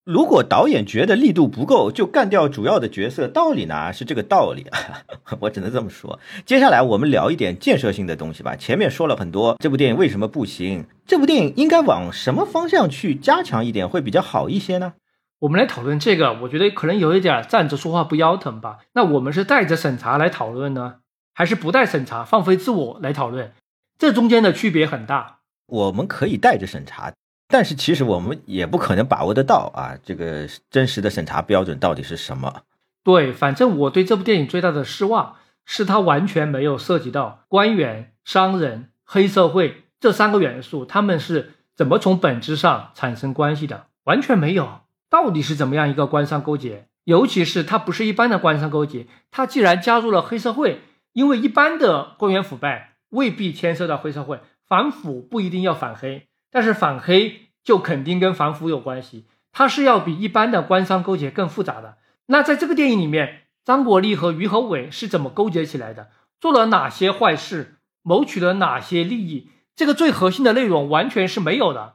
[0.04, 4.66] 如果导演觉得力度不够，就干掉主要的角色，道理呢是这个道理，
[5.38, 6.18] 我只能这么说。
[6.44, 8.56] 接下来我们聊一点建设性的东西吧。
[8.56, 10.86] 前面说了很多，这部电影为什么不行？
[11.06, 14.94] 这部电影应该往什么方向去加强一点会比较好一些呢？
[15.38, 18.78] 我们来讨论这个，我觉得可能有一点站着说话不腰疼吧。
[18.94, 20.96] 那我们是带着审查来讨论呢，
[21.32, 23.52] 还是不带审查放飞自我来讨论？
[23.96, 25.38] 这中间的区别很大。
[25.68, 27.12] 我们可以带着审查。
[27.52, 32.62] 但是其实我们也不可能把握得到啊，这个真实的审查标准到底是什么？
[33.04, 35.36] 对，反正我对这部电影最大的失望
[35.66, 44.80] 是它完全没有涉及到官员、商人、黑社会这三个元素，他们是怎么从本质上产生关系的，完全没有。
[45.10, 46.86] 到底是怎么样一个官商勾结？
[47.04, 50.80] 尤其是它不是一般的官商勾结，它既然加入了黑社会，
[51.12, 61.98] 因为一般的官员腐败未必牵涉到黑社会，反腐不一定要反黑，但是反黑就肯定跟反腐有关系，它是要比一般的官商勾结更复杂的。
[62.26, 66.10] 那在这个电影里面，张国立和于和伟是怎么勾结起来的？
[66.40, 67.76] 做了哪些坏事？
[68.02, 69.50] 谋取了哪些利益？
[69.76, 71.94] 这个最核心的内容完全是没有的。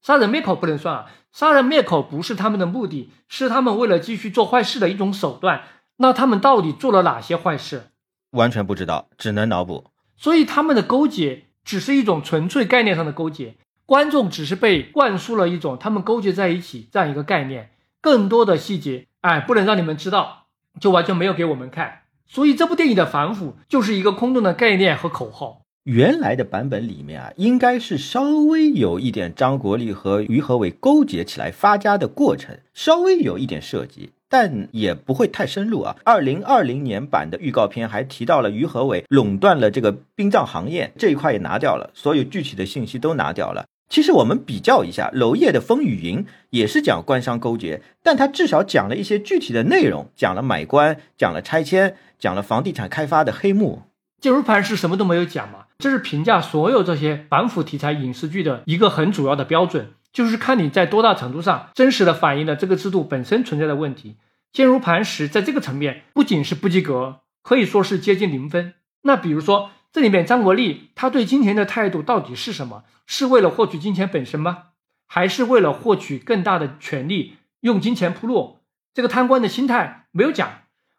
[0.00, 5.64] 杀人灭口不能算啊，杀人灭口不是他们的目的，是他们为了继续做坏事的一种手段。
[5.96, 7.90] 那他们到底做了哪些坏事？
[8.30, 9.90] 完全不知道，只能脑补。
[10.16, 13.56] 所以他们的勾结只是一种纯粹概念上的勾结，
[13.90, 17.70] 观众只是被灌输了一种他们勾结在一起这样一个概念，
[18.00, 19.06] 更多的细节。
[19.22, 20.46] 哎，不能让你们知道，
[20.80, 22.02] 就完全没有给我们看。
[22.28, 25.62] 所以这部电影的反腐就是一个空洞的概念和口号。
[25.82, 35.96] 原来的版本里面啊，应该是稍微有一点张国立和于和伟勾结起来发家的过程，稍微有一点涉及，但也不会太深入啊。
[36.04, 43.66] 二零二零年版的预告片还提到了于和伟垄断了这个殡葬行业这一块也拿掉了，所有具体的信息都拿掉了。
[43.90, 53.82] 其实我们比较一下，娄烨的《风雨云》也是讲官商勾结，但他至少讲了一些具体的内容，讲了买官，讲了拆迁，讲了房地产开发的黑幕。
[54.20, 64.14] 坚如磐石什么都没有讲嘛，这是评价所有这些反腐题材影视剧的一个很主要的标准，就是看你在多大程度上真实的反映了这个制度本身存在的问题。
[64.52, 68.74] 坚如磐石在这个层面不仅是不及格，可以说是接近零分。
[69.02, 69.70] 那比如说。
[69.92, 72.84] 这里面张国立他对金钱的态度到底是什么？
[73.06, 74.68] 是为了获取金钱本身吗？
[75.06, 78.60] 还是为了获取更大的权利，用金钱铺路？
[78.94, 80.48] 这个贪官的心态没有讲，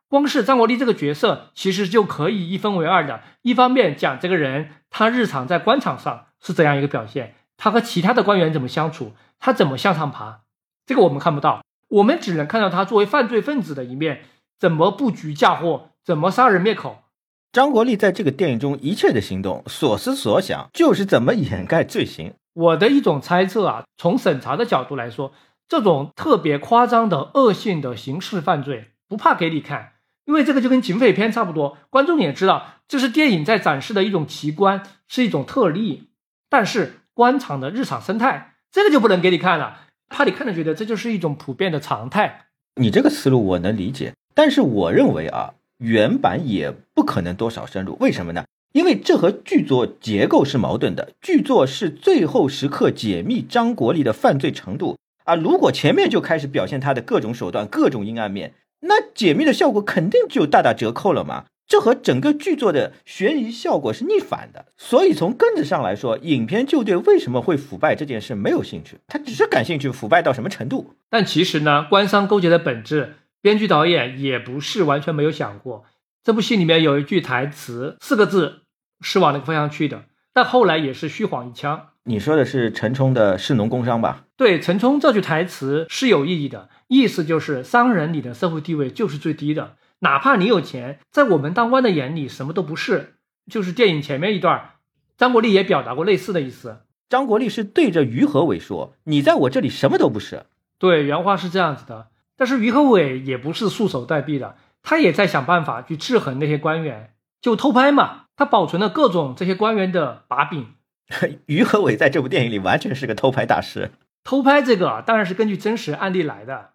[0.10, 3.22] 光是张国立这个角色其实就可以一分为二的。
[3.44, 10.42] 一方面讲这个人他日常在官场上是怎样一个表现，他和其他的官员怎么相处，他怎么向上爬，
[10.86, 14.24] 这个我们看不到，我们只能看到他作为犯罪分子的一面，
[14.60, 17.04] 怎么布局嫁祸，怎么杀人灭口。
[17.52, 22.34] 张国立在这个电影中一切的行动，所思所想就是怎么掩盖罪行。
[22.54, 25.34] 我的一种猜测啊，从审查的角度来说，
[25.68, 29.94] 这种特别夸张的恶性的刑事犯罪不怕给你看，
[30.24, 36.08] 因为这个就跟警匪片差不多，观众也知道这是电影在展示的一种奇观，是一种特例。
[36.50, 42.46] 但是官场的日常生态，这个就不能给你看了，怕你看了觉得这就是一种普遍的常态。
[42.76, 45.56] 你这个思路我能理解，但是我认为啊。
[45.82, 48.46] 原版也不可能多少深入，为什么呢？
[48.72, 51.10] 因为这和剧作结构是矛盾的。
[51.20, 61.46] 剧作是最后时刻解密张国立的犯罪程度啊，如果前面就开始表现他的各种手段、各种阴暗面，那解密的效果肯定就大打折扣了嘛。
[61.68, 64.66] 这和整个剧作的悬疑效果是逆反的。
[64.78, 70.94] 所以从根子上来说，影片就对为什么会腐败这件事没有兴趣，他只是感兴趣腐败到什么程度。
[71.10, 73.16] 但其实呢，官商勾结的本质。
[73.42, 75.86] 编剧导演也不是完全没有想过，
[76.24, 78.62] 这部戏里面有一句台词，四个字
[79.02, 81.88] 是往那个方向去的，但后来也是虚晃一枪。
[82.04, 84.26] 你说的是陈冲的“士农工商”吧？
[84.36, 93.16] 对，陈冲这句台词是有意义的，意思就是商人你的社会地位就是最低的，哪怕你有钱，在我们当官的眼里什么都不是。
[93.50, 94.72] 就是电影前面一段，
[95.18, 96.82] 张国立也表达过类似的意思。
[97.10, 100.46] 张国立是对着于和伟说：“你在我这里什么都不是。”
[100.80, 102.08] 对，原话是这样子的。
[102.42, 108.24] 但是于和伟也不是束手待毙的，他也在想办法去制衡那些官员，就偷拍嘛。
[108.36, 110.74] 他保存了各种这些官员的把柄。
[111.46, 113.92] 于和伟在这部电影里完全是个偷拍大师。
[114.24, 116.72] 偷拍这个当然是根据真实案例来的，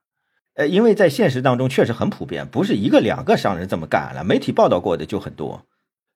[0.54, 5.64] 呃，因为在现实当中确实很普遍，不是一个两个商人这么干了，媒体报道过的就很多。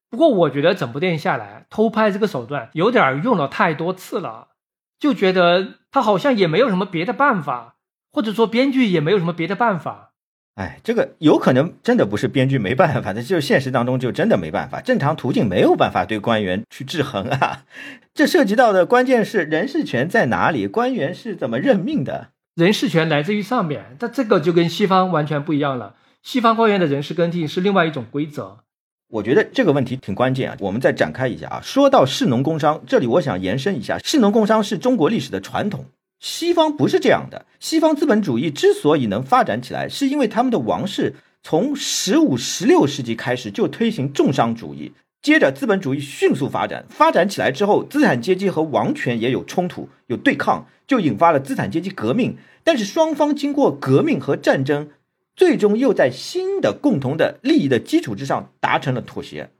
[0.08, 4.50] 不过我觉得整部电影下来，偷拍这个手段有点用了太多次了，
[5.00, 7.78] 就觉得他好像也没有什么别的办法。
[8.12, 10.12] 或者说编剧也没有什么别的办法，
[10.56, 17.64] 哎，这个有可能真的不是编剧没办法，这就是现实当中就真的没办法，正常途径没有办法对官员去制衡啊。
[18.12, 22.30] 这涉及到的关键是人事权在哪里，官员是怎么任命的？
[22.56, 25.94] 人事权来自于上面，但这个就跟西方完全不一样了。
[26.22, 28.58] 西方官员的人事更替是另外一种规则。
[29.08, 31.60] 我觉得这个问题挺关键啊，我们再展开一下啊。
[31.62, 35.86] 说到士农工商，这里我想延伸一下，士农工商是中国历史的传统。
[36.20, 37.46] 西方不是这样的。
[37.58, 44.92] 西方资本主义之所以能发展起来，是因为他们的王室从十五、十六世纪开始就推行重商主义，
[45.22, 52.36] 接着资本主义迅速发展，发展起来之后，资产阶级和王权也有冲突、有对抗，就引发了资产阶级革命。
[52.62, 54.90] 但是双方经过革命和战争，
[55.34, 59.50] 最终又在新的共同的利益的基础之上达成了妥协。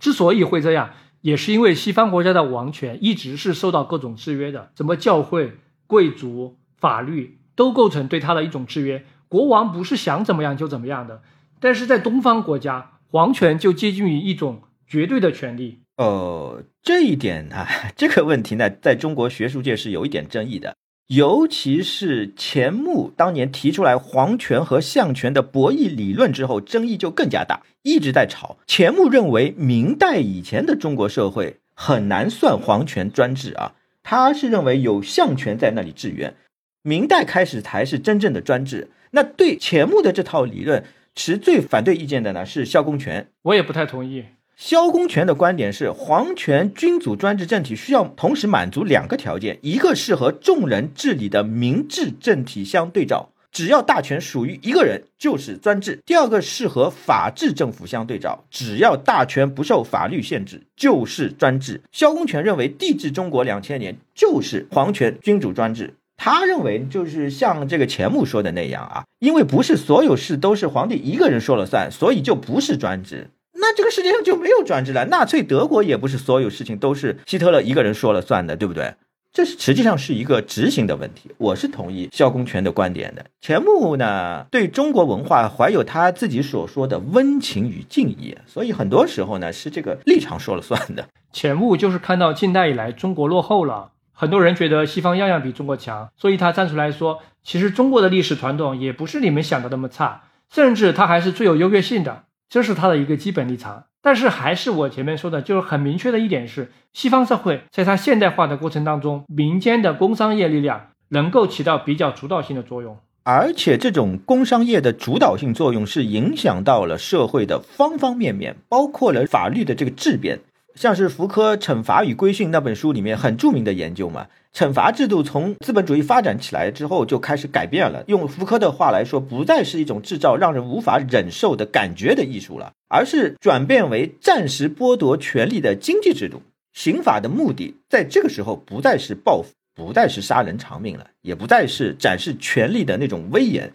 [0.00, 0.90] 之所以会这样，
[1.20, 5.52] 也是因为西方国家的王权一直是受到各种制约的，什么教会、
[5.88, 9.04] 贵族、法律都构成对他的一种制约。
[9.26, 11.22] 国王不是想怎么样就怎么样的，
[11.58, 15.80] 但是在东方国家，皇权就接近于一种绝对的权利。
[15.96, 17.66] 呃，这一点呢，
[17.96, 20.76] 这个问题呢，在中国学术界是有一点争议的，
[21.08, 28.58] 尤其是钱穆当年提出来皇权和相权的博弈理论之后，争议就更加大，一直在吵。
[28.66, 33.74] 钱穆认为，明代以前的中国社会很难算皇权专制啊，
[34.10, 36.32] 他是认为有相权在那里制约，
[36.80, 38.90] 明代开始才是真正的专制。
[39.10, 40.82] 那对钱穆的这套理论
[41.14, 44.24] 持最反对意见的呢是萧公权，我也不太同意。
[44.56, 61.80] 萧公权的观点是，皇权君主专制政体需要同时满足两个条件：一个是和众人治理的明治政体相对照，只要大权属于一个人就是专制；第二个是和法治政府相对照，只要大权不受法律限制就是专制。
[61.92, 65.94] 萧公权认为，帝制中国两千年就是皇权君主专制。
[66.20, 73.30] 他认为，就是像这个钱穆说的那样啊，因为不是所有事都是皇帝一个人说了算，所以就不是专制。
[73.60, 75.06] 那这个世界上就没有专制了。
[75.06, 78.94] 纳粹德国也不是所有事情都是希特勒一个人说了算的，对不对？
[79.38, 81.30] 这是实际上是一个执行的问题。
[81.38, 83.24] 我是同意萧公权的观点的。
[83.40, 91.06] 钱穆呢，对中国文化怀有他自己所说的温情与敬意，所以很多时候呢，是这个立场说了算的。
[91.32, 93.92] 钱穆就是看到近代以来中国落后了。
[94.12, 100.22] 很多人觉得西方样样比中国强，所以他站出来说，其实中国的历史传统也不是你们想的那么差，
[100.52, 103.84] 甚至它还是最有优越性的，这是他的一个基本立场。
[104.00, 120.38] 但是还是我前面说的，就是很明确的一点是，西方社会在它现代化的过程当中，民间的工商业力量能够起到比较主导性的作用，而且这种工商业的主导性作用是影响到了社会的方方面面，包括了法律的这个质变。
[120.78, 128.04] 像是福柯《惩罚与规训》那本书里面很著名的研究嘛，惩罚制度从资本主义发展起来之后就开始改变了。
[128.06, 136.42] 用福柯的话来说，不再是一种制造让人无法忍受的感觉的艺术了，而是转变为暂时剥夺权利的经济制度。
[136.72, 143.72] 刑法的目的在这个时候不再是报复，不再是杀人偿命了，也不再是展示权力的那种威严，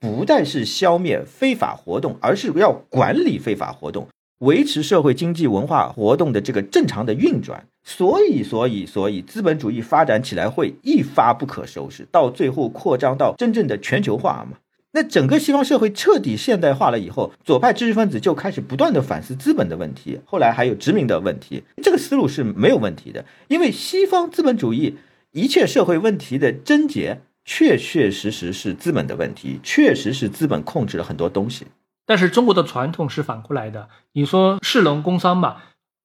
[0.00, 4.08] 不再是消灭非法活动，而是要管理非法活动。
[4.40, 14.58] 维持社会经济文化活动的这个正常的运转，所以，所以，所以，资本主义发展起来会一发不可收拾，到最后扩张到真正的全球化嘛？
[14.92, 24.96] 那整个西方社会彻底现代化了以后，左派知识分子就开始不断的反思资本的问题，后来还有殖民的问题，这个思路是没有问题的，因为西方资本主义
[25.32, 31.66] 一切社会问题的症结，确确实实是资本的问题，确实是资本控制了很多东西。
[32.06, 35.56] 但是中国的传统是反过来的，你说士农工商嘛，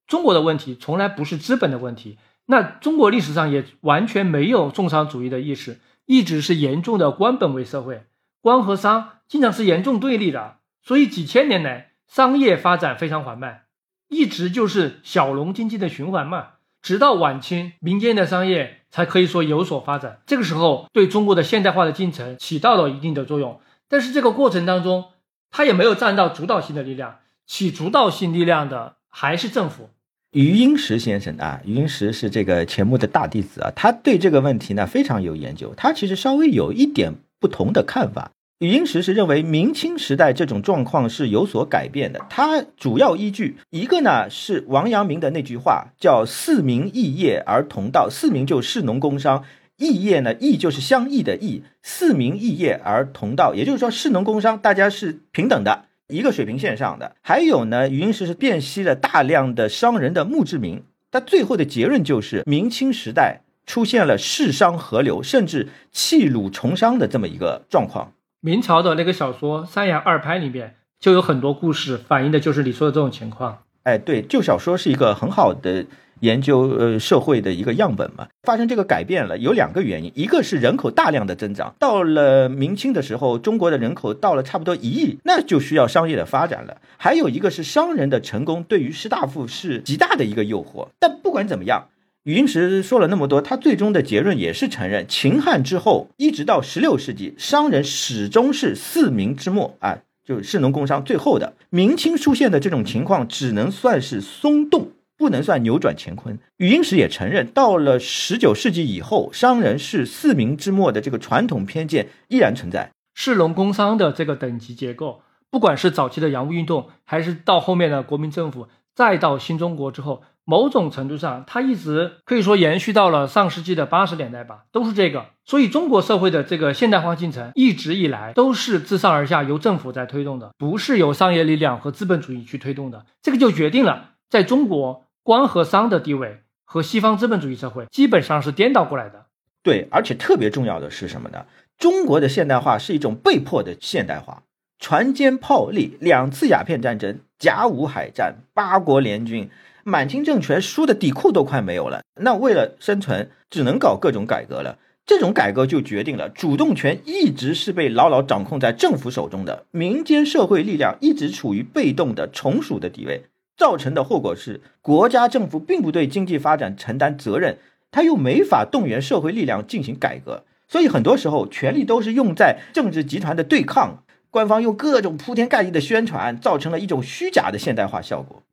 [0.07, 8.05] 中国的问题从来不是资本的问题，那中国历史上也完全没有重商主义的意识，一直是严重的官本位社会，
[8.41, 13.65] 官和商经常是严重对立的，所以几千年来商业发展非常缓慢，
[14.09, 25.05] 一直就是小农经济的循环嘛，直到晚清民间的商业才可以说有所发展，这个时候对中国的现代化的进程起到了一定的作用，但是这个过程当中。
[25.51, 29.89] 他也没有占到主导性的力量，起主导性力量的还是政府。
[30.31, 35.73] 余英时先生啊，余英时是这个钱穆的大弟子啊，他对这个问题呢非常有研究。
[35.75, 38.31] 他其实稍微有一点不同的看法。
[38.59, 42.21] 余英时是认为明清时代这种状况是有所改变的。
[42.29, 48.07] 他主要依据一个呢是王阳明的那句话，叫“四民异业而同道”。
[48.09, 49.43] 四民就士农工商。
[49.81, 50.35] 异业呢？
[50.35, 57.15] 异就是相异的异，四民异业而同道，也就是说，士农工商大家是平等的，一个水平线上的。
[57.23, 68.13] 还有呢，余英时是辨析了大量的商人的墓志铭，他最后的结论就是，明清时代出现了世商合流，甚至弃鲁从商的这么一个状况。
[68.39, 73.63] 明朝的那个小说《三言二拍》里面就有很多故事，反映的就是你说的这种情况。
[73.83, 75.85] 哎，对，旧小说是一个很好的。
[76.21, 86.77] 研究呃社会的一个样本嘛，发生这个改变了，有两个原因，一个是人口大量的增长，到了明清的时候，中国的人口到了差不多一亿，那就需要商业的发展了。
[86.97, 90.89] 还有一个是商人的成功对于士大夫是极大的一个诱惑。
[90.99, 91.87] 但不管怎么样，
[92.21, 101.53] 余英时说了那么多，他最终的结论也是承认，秦汉之后一直到十六世纪，商人始终是四民之末啊，就是士农工商最后的。
[101.69, 104.91] 明清出现的这种情况，只能算是松动。
[105.17, 106.39] 不能算扭转乾坤。
[106.57, 112.89] 余英时也承认，到了十九世纪以后，商人是四民之末的这个传统偏见依然存在。
[113.13, 125.27] 士农工商的这个等级结构，不管是早期的洋务运动，还是到后面的国民政府，再到新中国之后，某种程度上，它一直可以说延续到了上世纪的八十年代吧，都是这个。
[125.45, 133.05] 所以，中国社会的这个现代化进程一直以来都是自上而下由政府在推动的，不是由商业力量和资本主义去推动的。
[133.21, 139.25] 这个就决定了，在中国官和商的地位和西方资本主义社会基本上是颠倒过来的。
[139.63, 141.45] 对，而且特别重要的是什么呢？
[141.77, 144.43] 中国的现代化是一种被迫的现代化，
[144.79, 149.49] 船坚炮利，两次鸦片战争、甲午海战、八国联军，
[149.83, 152.01] 满清政权输的底裤都快没有了。
[152.21, 154.77] 那为了生存，只能搞各种改革了。
[155.05, 163.25] 这种改革就决定了主动权一直是被牢牢掌控在政府手中的，民间社会力量一直处于被动的从属的地位，
[163.57, 167.57] 造成的后果是国家政府并不对经济发展承担责任。
[167.91, 178.43] 他又没法动员社会力量进行改革，所以很多时候权力都是用在政治集团的对抗，官方用各种铺天盖地的宣传，造成了一种虚假的现代化效果。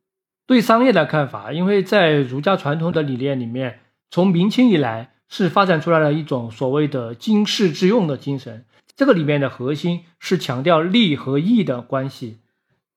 [0.48, 3.80] 对商业的看法，因为在儒家传统的理念里面，
[4.10, 8.64] 从明清以来是发展出来了一种所谓的经世致用的精神，
[8.96, 12.38] 这个里面的核心是强调利和义的关系，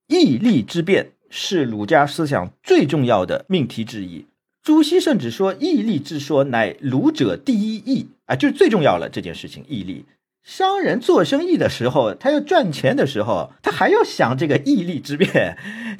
[0.07, 4.27] 义利之辩是儒家思想最重要的命题之一。
[4.63, 9.09] 朱熹甚至说：“义利之说，乃儒者第一义啊，就是最重要了。
[9.11, 10.05] 这件事情，义利。
[10.43, 15.57] 商人做生意的时候，他要赚钱的时候，他还要想这个义利之辩，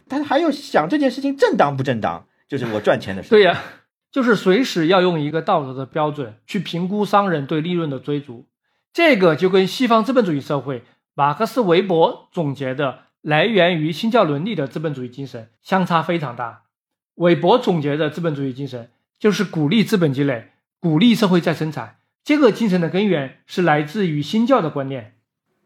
[0.10, 2.26] 他还要想这件事情正当不正当。
[2.48, 3.62] 就是我赚钱的时候，对呀，
[4.12, 8.46] 就是随时要用一个道德的标准去评估商人对利润的追逐。
[8.92, 10.84] 这个就跟西方资本主义社会
[11.14, 16.64] 马克思韦伯总结的来源于新教伦理的资本主义精神相差非常大。”
[17.16, 18.90] 韦伯总结的资本主义精神
[19.20, 21.98] 就是鼓励资本积累，鼓励社会再生产。
[22.24, 25.16] 这个精神的根源是来自于新教的观念。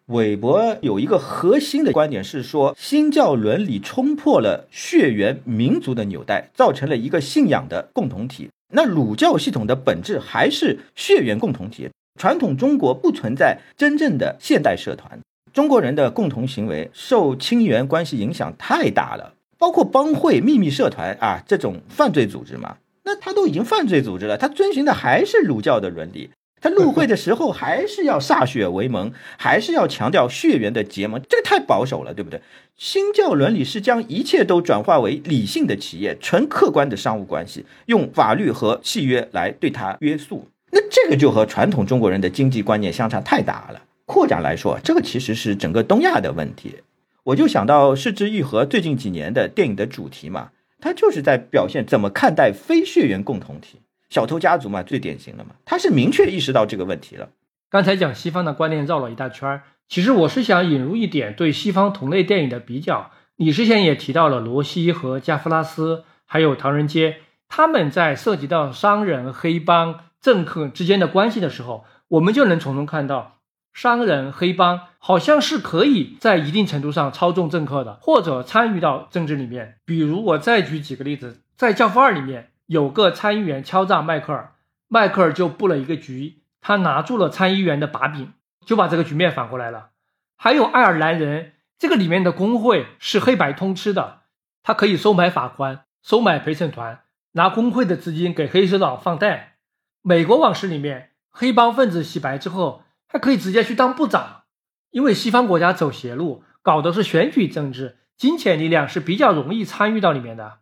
[0.05, 8.49] 韦伯有一个核心的观点是说，新教伦理冲破了血缘民族的纽带，造成了一个信仰的共同体。
[8.73, 11.89] 那儒教系统的本质还是血缘共同体。
[12.17, 15.19] 传统中国不存在真正的现代社团，
[15.51, 19.33] 中国人的共同行为受亲缘关系影响太大了。
[19.57, 26.29] 包括帮会、秘密社团啊，这种犯罪组织嘛，那他都已经犯罪组织了，他遵循的还是儒教的伦理，
[26.65, 32.41] 他入会的时候还是要歃血为盟， 还是要强调血缘的结盟，这个太保守了，对不对？
[32.75, 43.83] 新教伦理是将一切都转化为理性的企业、纯客观的商务关系，用法律和契约来对它约束，那这个就和传统中国人的经济观念相差太大了。
[44.07, 46.77] 扩展来说，这个其实是整个东亚的问题。
[47.25, 50.49] 我就想到《失之愈合》最近几年的电影的主题嘛，
[50.81, 57.29] 它就是在表现怎么看待非血缘共同体，小偷家族嘛，最典型的嘛，他是明确意识到这个问题了。
[57.69, 63.11] 刚才讲西方的观念绕了一大圈儿，其实我是想引入一点对西方同类电影的比较。
[63.37, 67.17] 你之前也提到了罗西和加夫拉斯，还有唐人街，
[67.49, 73.33] 他们在涉及到商人、黑帮、政客之间的关系的时候，我们就能从中看到。
[73.73, 79.75] 商人、黑帮好像是可以在一定程度上操纵政客的，或者参与到政治里面。
[79.83, 84.55] 比如，我再举几个例子，在《教父二》里面有个参议员敲诈迈克尔，
[84.87, 88.33] 迈克尔就布了一个局，他拿住了参议员的把柄，
[88.65, 89.89] 就把这个局面反过来了。
[90.35, 94.21] 还有爱尔兰人，这个里面的工会是黑白通吃的，
[94.63, 97.01] 他可以收买法官、收买陪审团，
[97.33, 99.57] 拿工会的资金给黑手党放贷。
[100.01, 102.83] 美国往事里面，黑帮分子洗白之后。
[103.07, 104.41] 他可以直接去当部长，
[104.89, 110.57] 因为西方国家走邪路，搞的是选举政治，金钱力量是比较容易参与到里面的。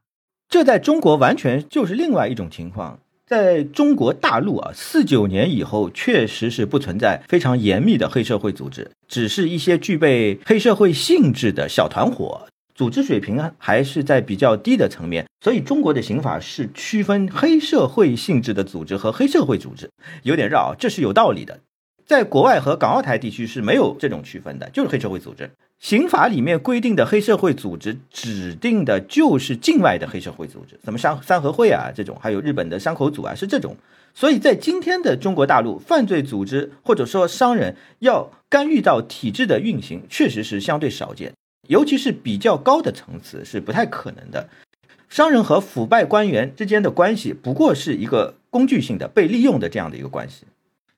[0.53, 2.99] 这在中国完全就是另外一种情况。
[3.25, 12.45] 在中国大陆啊，四九年以后确实是不存在非常严密的黑社会组织，只是一些具备黑社会性质的小团伙，
[12.75, 15.25] 组织水平还是在比较低的层面。
[15.43, 19.89] 所以中国的刑法是区分黑社会性质的组织和黑社会组织，
[20.21, 21.61] 有点绕，这是有道理的。
[22.05, 25.49] 在国外和港澳台地区是没有这种区分的，就是黑社会组织。
[25.83, 33.75] 刑法里面规定的黑社会组织，指定的就是境外的黑社会组织，什么三三合会啊这种，还有日本的山口组啊，是这种。
[34.13, 41.33] 所以在今天的中国大陆，犯罪组织或者说商人要干预到体制的运行，确实是相对少见，
[41.67, 44.47] 尤其是比较高的层次是不太可能的。
[45.09, 50.45] 商人和腐败官员之间的关系，不过是一个工具性的被利用的这样的一个关系。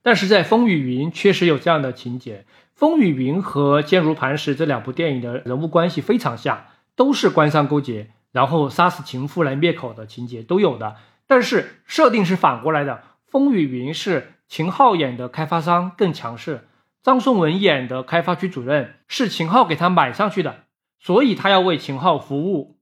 [0.03, 2.45] 但是在《风雨云》确实有这样的情节，
[2.75, 6.65] 《风雨云》和《坚如磐石》这两部电影的人物关系非常像，
[6.95, 10.97] 都是官商勾结，然后杀死情妇来灭口的情节都有的。
[11.25, 12.93] 但是设定是反过来的，
[13.25, 16.67] 《风雨云》是秦昊演的开发商更强势，
[17.01, 20.65] 张颂文演的开发区主任是秦昊给他买上去的，
[20.99, 22.75] 所以他要为秦昊服务。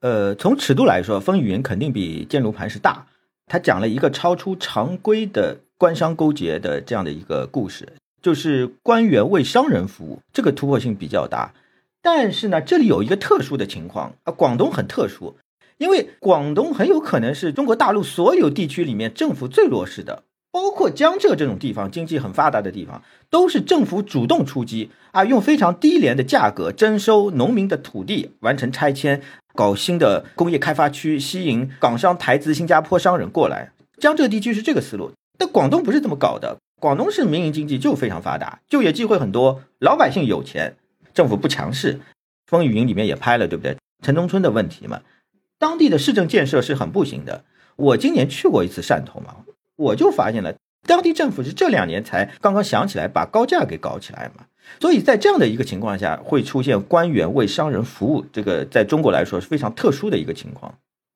[0.00, 3.06] 呃，从尺度来说，《风雨云》肯定比《坚如磐石》大。
[3.46, 7.92] 他讲了一个超出常规的官商勾结的这样的一个故事，
[8.24, 11.52] 就是官员为商人服务，这个突破性比较大。
[12.00, 15.36] 但是呢，这里有一个特殊的情况啊，广东很特殊，
[15.76, 20.22] 因为广东很有可能是中国大陆所有地区里面政府最弱势的。
[20.50, 29.20] 包括江浙这种地方，经济很发达的地方，都是政府主动出击啊，用非常低廉的价格征收农民的土地，完成拆迁，
[29.54, 33.72] 搞新的工业开发区，吸引港商、台资、新加坡商人过来。
[33.98, 36.56] 江浙地区是这个思路，但广东不是这么搞的。
[36.84, 40.76] 广东是民营经济就非常发达，就业机会很多，老百姓有钱，
[41.14, 41.94] 政府不强势。
[42.46, 43.78] 《风雨云》里面也拍了，对不对？
[44.02, 45.00] 城中村的问题嘛，
[45.58, 47.44] 当地的市政建设是很不行的。
[47.76, 49.36] 我今年去过一次汕头嘛。
[49.76, 50.56] 我就发现了，
[50.86, 54.44] 当地政府是这两年才刚刚想起来把高架给搞起来嘛，
[54.78, 60.74] 所以在这样的一个情况下，会出现官员为商人服务，这个在中国来说是非常特殊的一个情况。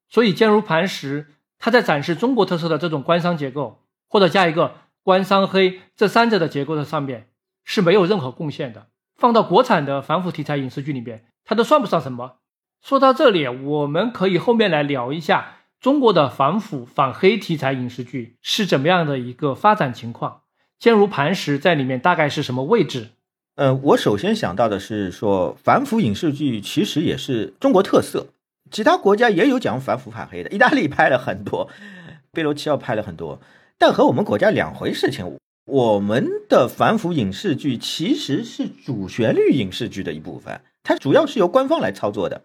[0.08, 1.26] 所以坚如磐石，
[1.58, 4.72] 它在展示中国特色的这种官商结构，或者加一个
[5.08, 7.28] 官商黑这三者的结构的上面
[7.64, 8.88] 是没有任何贡献的。
[9.16, 12.40] 放到国产的反腐题材影视剧里边，它都算不上什么。
[12.82, 15.60] 说到这里，我们可以后面来聊一下。
[15.80, 20.42] 中国的反腐反黑题材影视剧是怎么样的一个发展情况？
[20.78, 23.12] 坚如磐石在里面大概是什么位置？
[23.54, 28.26] 呃，我首先想到的是说，反腐影视剧其实也是中国特色，
[28.70, 31.70] 其他国家也有讲反腐反黑的，意大利拍了很多，
[32.30, 33.40] 贝罗齐奥拍了很多，
[33.78, 35.38] 但和我们国家两回事情。
[35.64, 42.42] 我们的反腐影视剧其实是主旋律影视剧的一部分，它主要是由官方来操作的。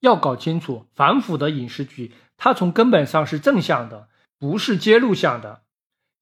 [0.00, 2.12] 要搞清楚反腐的影视剧。
[2.36, 4.08] 它从根本上是正向的，
[4.38, 5.62] 不是揭露向的。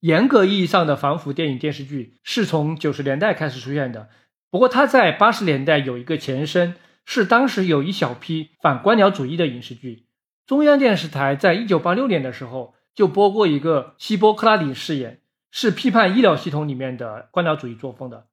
[0.00, 4.10] 严格意义上的反腐电影电视剧是从九十年代开始出现的，
[4.50, 6.74] 不过它在八十年代有一个前身，
[7.06, 10.04] 是当时有一小批反官僚主义的影视剧。
[10.46, 15.20] 中央电视台在一九八六年的时候就播过一个希波克拉底誓言，
[15.50, 18.26] 是批判医疗系统里面的官僚主义作风的。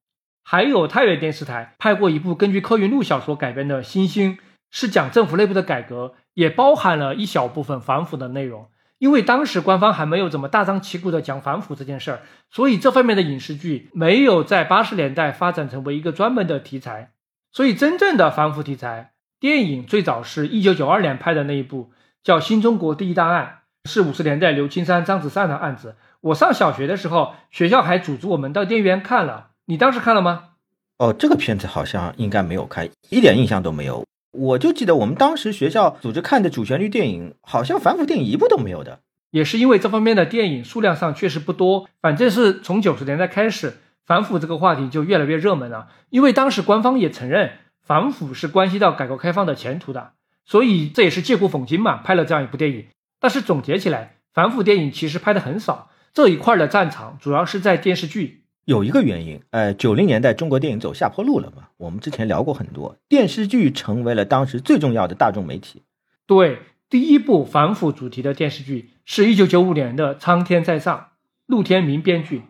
[0.43, 4.33] 还有太原电视台拍过一部根据柯云路小说改编的《星星》。
[4.69, 8.67] 是讲政府内部的改革，也包含了一小部分反腐的内容。
[8.97, 17.13] 因为当时官方还没有怎么大张旗鼓的讲反腐这件事儿，所以这方面的影视剧没有在八十年代发展成为一个专门的题材。
[17.53, 23.45] 所以真正的反腐题材电影最早是一九九二年拍的那一部，叫《新中国第一大案》，
[23.87, 25.95] 是五十年代刘青山、张子善的案子。
[26.21, 29.47] 我上小学的时候，学校还组织我们到电影院看了。
[29.65, 30.49] 你当时看了吗？
[30.97, 34.05] 哦，这个片子好像应该没有看，一点印象都没有。
[34.31, 38.99] 我就记得我们当时学校组织看的主旋律电影，好像反腐电影一部都没有的。
[39.31, 41.87] 也是因为这方面的电影数量上确实不多。
[42.01, 45.89] 反正是从九十年代开始，反腐这个话题就越来越热门了。
[46.09, 47.51] 因为当时官方也承认
[47.83, 50.13] 反腐是关系到改革开放的前途的，
[50.45, 52.85] 所以这也是借古讽今嘛，拍了这样一部电影。
[53.19, 58.43] 但是总结起来，反腐电影其实拍的很少，这一块的战场主要是在电视剧。
[58.65, 61.69] 有一个原因，呃，九零年代中国电影走下坡路了嘛？
[61.77, 65.83] 我们之前聊过很多，电视剧成为了当时最重要的大众媒体。
[66.25, 66.59] 对，
[66.89, 70.97] 第一部反腐主题的电视剧是一九九五年的《苍天在上》，
[71.45, 72.41] 陆天明编剧，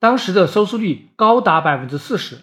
[0.00, 2.38] 当时的收视率高达百分之四十。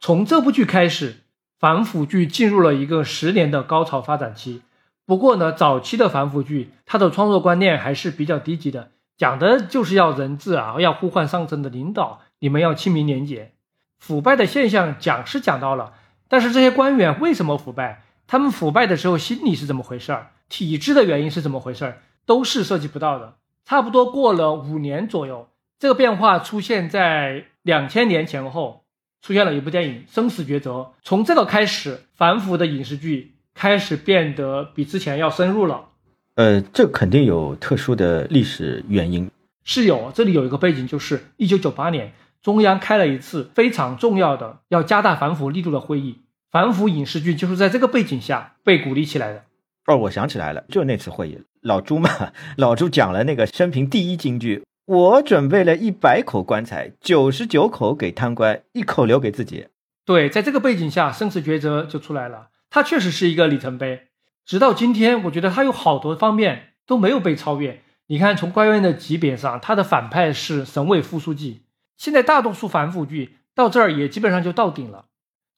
[0.00, 1.16] 从这部剧开始，
[1.58, 4.62] 反腐剧进入了一个十年的高潮发展期。
[5.10, 12.20] 不过呢，早期的反腐剧，它的创作观念还是比较低级的，讲的就是要人治啊，要呼唤上层的领导。
[12.38, 13.50] 你们要清明廉洁，
[13.98, 15.94] 腐败的现象讲是讲到了，
[16.28, 18.04] 但是这些官员为什么腐败？
[18.28, 20.28] 他们腐败的时候心理是怎么回事儿？
[20.48, 22.02] 体制的原因是怎么回事儿？
[22.24, 23.34] 都是涉及不到的。
[23.64, 25.48] 差不多过了五年左右，
[25.80, 28.84] 这个变化出现在两千年前后，
[29.20, 30.70] 出现了一部电影《生死抉择》。
[31.02, 35.90] 从这个开始，反腐的影视剧开始变得比之前要深入了。
[36.36, 39.30] 呃，这肯定有特殊的历史原因，
[39.64, 40.10] 是有。
[40.14, 42.14] 这里有一个背景，就是一九九八年。
[42.40, 49.44] 中央开了一次非常重要的要加大反腐力度的会议，反腐影视剧就是在这个背景下被鼓励起来的。
[49.84, 52.08] 哦，我想起来了，就那次会议，老朱嘛，
[52.56, 59.66] 老朱讲了那个生平第一金句：我准备了一百口棺材，九十九口给贪官，一口留给自己。
[60.06, 62.46] 对，在这个背景下，生死抉择就出来了。
[62.70, 64.08] 它确实是一个里程碑。
[64.46, 67.82] 直到今天，我觉得它有好多方面都没有被超越。
[68.06, 71.66] 你看，从官员的级别上，他的反派是省委副书记。
[71.96, 75.04] 现在大多数反腐剧到这儿也基本上就到顶了，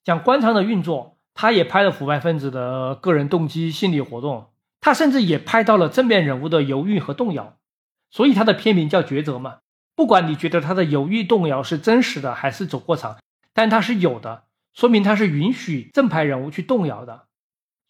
[0.05, 4.51] 讲官场的运作，他也拍了腐败分子的个人动机、心理活动，
[4.81, 7.57] 他甚至也拍到了正面人物的犹豫和动摇，
[8.11, 9.61] 所以他的片名叫抉择嘛。
[9.95, 13.17] 不管你觉得他的犹豫动摇是真实的还是走过场，
[13.55, 14.45] 但他是有的，
[14.75, 17.25] 说明他是允许正派人物去动摇的。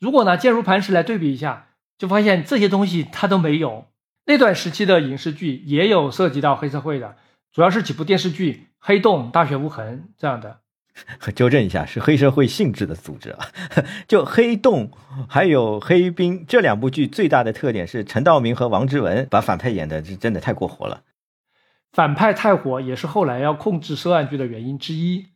[0.00, 3.86] 如果拿坚如磐石来对比一下，就发现这些东西他都没有。
[4.26, 7.16] 那段时期的影视剧也有涉及到黑社会的，
[7.52, 10.60] 主要是几部电视剧《黑洞》《大雪无痕》这样的。
[11.34, 13.46] 纠正一下，是黑社会性质的组织啊。
[14.06, 14.90] 就《黑洞》
[15.28, 21.02] 还有《黑冰》这两部剧，最大的特点是陈道明和王志文把反派演的是真的太过火了。
[21.92, 25.31] 反派太火也是后来要控制涉案剧的原因之一。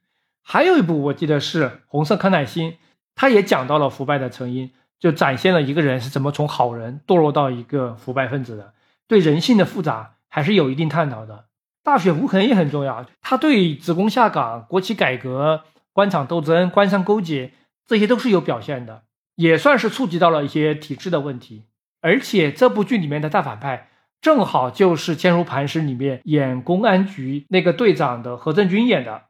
[0.48, 2.70] 还有一部我记得是《红色康乃馨》，
[3.16, 4.70] 它也讲到了腐败的成因，
[5.00, 8.72] 就展现了一个人是怎么从好人堕落到一个腐败分子的，
[9.08, 11.46] 对人性的复杂还是有一定探讨的。
[11.82, 17.50] 大雪无痕也很重要，它对职工下岗、国企改革、官场斗争、官商勾结
[17.84, 19.02] 这些都是有表现的，
[19.34, 21.64] 也算是触及到了一些体制的问题。
[22.00, 23.88] 而且这部剧里面的大反派。
[24.20, 29.24] 正好就是《坚如磐石》里面演公安局那个队长的何振军演的。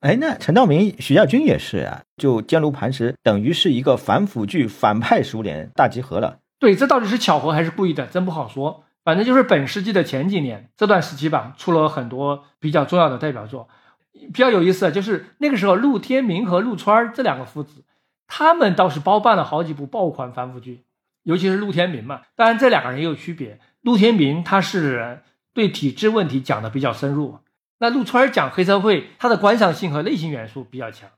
[0.00, 2.02] 哎，那陈道明、徐亚军也是啊。
[2.16, 6.38] 就《坚如磐石》等于是一个反腐剧反派熟脸大集合了。
[6.60, 8.84] 对，这到底是巧合还是故意的，真不好说。
[9.04, 13.68] 反正就是本世纪的前几年这段时期吧，出了很多比较重要的代表作。
[14.12, 17.84] 比较有意思的就是那个时候，陆天明和陆川这两个父子，
[18.26, 20.84] 他们倒是包办了好几部爆款反腐剧，
[21.22, 22.22] 尤其是陆天明嘛。
[22.36, 23.58] 当然，这两个人也有区别。
[23.80, 25.22] 陆天明他是
[25.54, 27.38] 对体制问题讲的比较深入，
[27.80, 31.10] 那陆川讲黑社会，他的观赏性和类型元素比较强。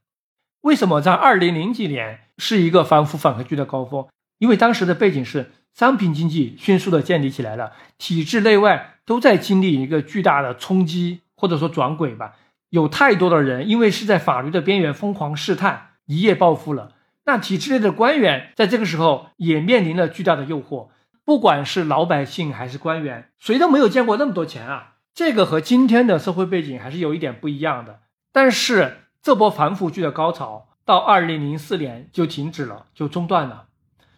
[0.61, 4.07] 为什么在二零零几年是一个反腐反黑剧的高峰？
[4.39, 12.37] 因为当时的背景是商品经济迅速的建立起来了，体制内外都在经历一个巨大的冲击或者说转轨吧。
[12.69, 16.93] 有太多的人因为是在法律的边缘疯狂试探，一夜暴富了。
[17.25, 20.89] 那体制内的官员在这个时候也面临了巨大的诱惑。
[21.25, 24.97] 不管是老百姓还是官员，谁都没有见过那么多钱啊！
[25.21, 28.01] 这个和今天的社会背景还是有一点不一样的。
[28.33, 33.66] 但是这波反腐剧的高潮到二零零四年就停止了，就中断了。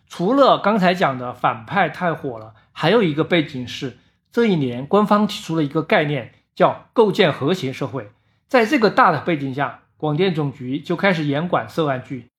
[0.06, 3.98] 除了刚才讲的反派太火了，还有一个背景是
[4.30, 8.12] 这一年官方提出了一个概念，叫构建和谐社会。
[8.46, 12.30] 在这个大的背景下，广电总局就开始严管涉案剧，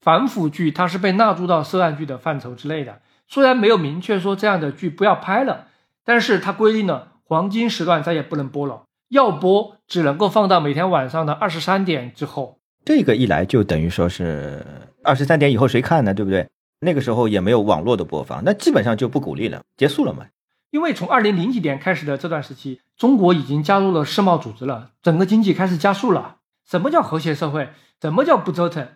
[0.00, 3.00] 反腐剧它是被纳入到涉案剧的范畴之内的。
[3.26, 5.66] 虽然没有明确说这样的剧不要拍了，
[6.04, 12.58] 但是它规定了黄金时段再也不能播了，要播只能够放到每天晚上的二十三点之后。
[12.84, 14.62] 这个一来就等于说是
[15.02, 16.12] 二十三点以后谁看呢？
[16.12, 16.50] 对不对？
[16.80, 20.26] 那个时候也没有网络的播放，那基本上就不鼓励了，结束了嘛。
[20.72, 26.36] 因为从二零零几年开始的这段时期，中国已经加入了世贸组织了，整个经济开始加速了。
[26.68, 27.70] 什么叫和谐社会？
[28.02, 28.86] 什么叫不折腾？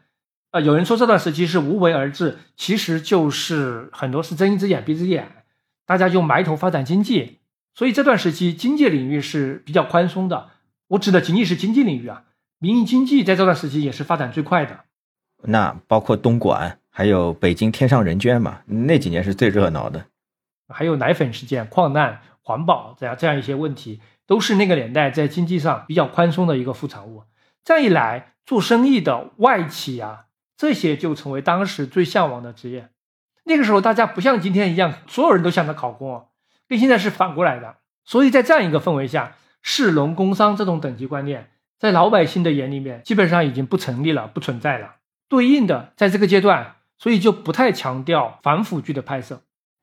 [0.50, 5.26] 啊，有人说这段时期是无为而治，其实就是很多是睁一只眼闭一只眼，
[5.86, 7.38] 大家就埋头发展经济。
[7.76, 10.48] 所以这段时期经济领域是比较宽松的。
[10.88, 12.24] 我指的仅仅是经济领域啊，
[12.58, 14.80] 民营经济在这段时期也是发展最快的。
[15.42, 20.06] 那包括东莞，还有北京天上人捐嘛，那几年是最热闹的。
[20.68, 27.24] 还有奶粉事件、矿难、环保这样这样一些问题，都是那个年代在经济上比较宽松的一个副产物。
[27.62, 30.24] 这样一来，做生意的外企啊。
[30.56, 32.88] 这些就成为当时最向往的职业。
[33.44, 36.28] 那个时候，大家不像今天一样，所有人都想着考公，
[36.68, 37.76] 跟现在是反过来的。
[38.04, 44.96] 所以在这样一个氛围下，士农工商这种等级观念，在老百姓的眼里面，基本上已经不成立了，不存在了。
[45.28, 49.40] 对应的，在这个阶段，所以就不太强调反腐剧的拍摄。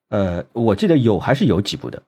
[0.10, 2.03] 呃，我记得有还是有几部的。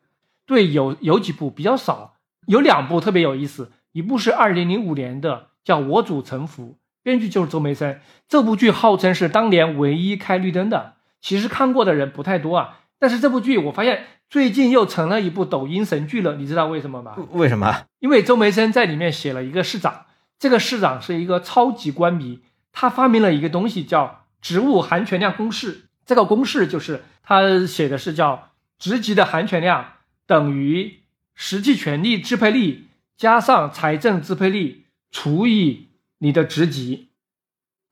[0.46, 2.16] 对，有有几部比较少，
[2.48, 6.64] 有两部特别有意思，一部是二零零五年的，叫《我主沉浮》。
[7.04, 10.94] 编剧就是周梅森，这部剧号称是当年唯一开绿灯的。
[11.20, 16.36] 其实看过的人不太多啊，但是这部剧我发现最近又成了一部抖音神剧了。
[16.36, 17.16] 你知道为什么吗？
[17.32, 17.86] 为什么？
[18.00, 20.06] 因为周梅森在里面写了一个市长，
[20.40, 22.42] 这个市长是一个超级官迷，
[22.72, 25.86] 他发明了一个东西叫职务含权量公式。
[26.06, 29.94] 这个公式就是他写的是叫职级的含权量
[30.26, 31.00] 等于
[31.34, 35.88] 实际权力支配力加上财政支配力除以。
[36.20, 37.10] 你的职级，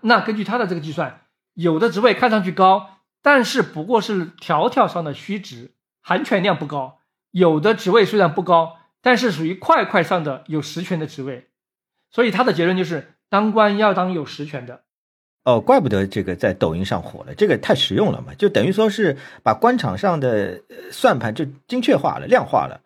[0.02, 1.20] 那根据他的这个计算，
[1.56, 2.93] 有的职位看上去高，
[3.24, 5.72] 但是不过是条条上的虚值，
[6.02, 7.00] 含权量不高；
[7.32, 11.48] 有的职位虽然不高，但是属于块块上的有实权的职位。
[12.12, 14.84] 所以他的结论就是，当官要当有实权的。
[15.46, 22.82] 哦，怪不得这个在抖音上火了，这个太实用了嘛，就等于说是把官场上的算盘就精确化了、量化了。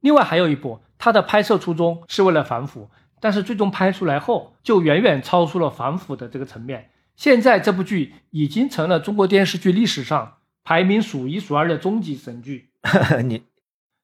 [0.00, 2.90] 另外还有一部，它的拍摄初衷是为了反腐。
[3.22, 6.90] 但是最终拍出来后，就远远超出了反腐的这个层面。
[7.16, 12.70] 现在这部剧已经成了中国电视剧历史上排名数一数二的终极神剧。
[13.24, 13.42] 你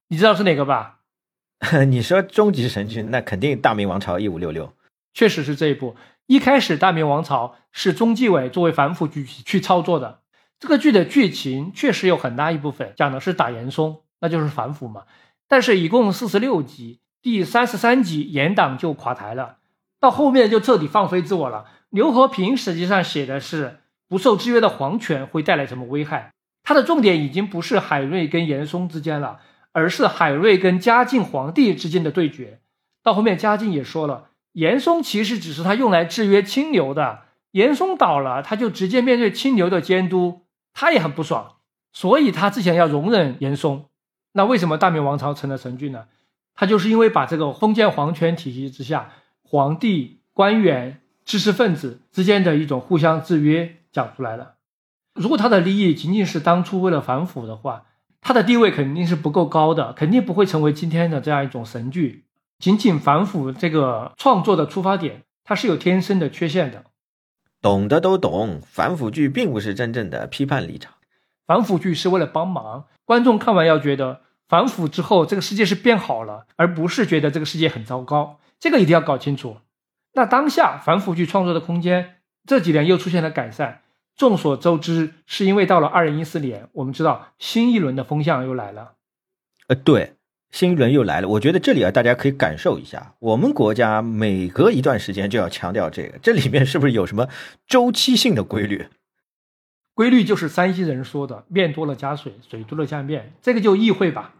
[0.08, 1.00] 你知道是哪个吧？
[1.88, 4.66] 你说终极神剧，那肯定《大明王朝一五六六》。
[5.14, 5.96] 确实是这一部。
[6.26, 10.20] 一开始《大明王朝》是中纪委作为反腐剧去操作的，
[10.58, 15.04] 这个剧的剧情确实有很大一部分讲的是打严嵩，那就是反腐嘛。
[15.48, 19.58] 但是一共四十六集，第三十三集严党就垮台了，
[19.98, 21.64] 到后面就彻底放飞自我了。
[21.90, 26.32] 刘和平实际上写的是不受制约的皇权会带来什么危害，
[26.62, 29.40] 他的重点已经不是海瑞跟严嵩之间了，
[29.72, 32.60] 而是海瑞跟嘉靖皇帝之间的对决。
[33.02, 34.30] 到后面嘉靖也说了。
[34.52, 41.56] 严嵩其实只是他用来制约清流的，严嵩倒了，他就直接面对清流的监督，他也很不爽，
[41.92, 43.84] 所以他之前要容忍严嵩。
[44.32, 46.06] 那为什么大明王朝成了神剧呢？
[46.54, 54.54] 他就是因为把这个封建皇权体系之下，皇帝、官员、知识分子之间的一种互相制约讲出来了。
[55.12, 57.86] 如果他的利益仅仅是当初为了反腐的话，
[58.20, 62.26] 他的地位肯定是不够高的，肯定不会成为今天的这样一种神剧。
[62.58, 66.84] 仅仅反腐这个创作的出发点，它是有天生的缺陷的。
[67.60, 70.94] 懂的都懂，反腐剧并不是真正的批判立场，
[71.46, 78.38] 反腐剧是为了帮忙观众看完要觉得反腐之后这个世界是变好了，而不是觉得这个世界很糟糕。
[78.60, 79.56] 这个一定要搞清楚。
[80.16, 82.16] 那当下反腐剧创作的空间
[82.46, 83.82] 这几年又出现了改善，
[84.16, 88.94] 众所周知，是因为到了二零一四年，我们知道新一轮的风向又来了。
[89.68, 90.14] 呃，对。
[90.52, 97.28] 新一轮又来了，我觉得这里啊，大家可以感受一下，我们国家每隔一段时间就要强调这个，这里面是不是有什么
[97.66, 98.86] 周期性的规律？
[99.92, 104.34] 规律就是山西人说的“面多了加水，水多了加面”，这个就意会吧。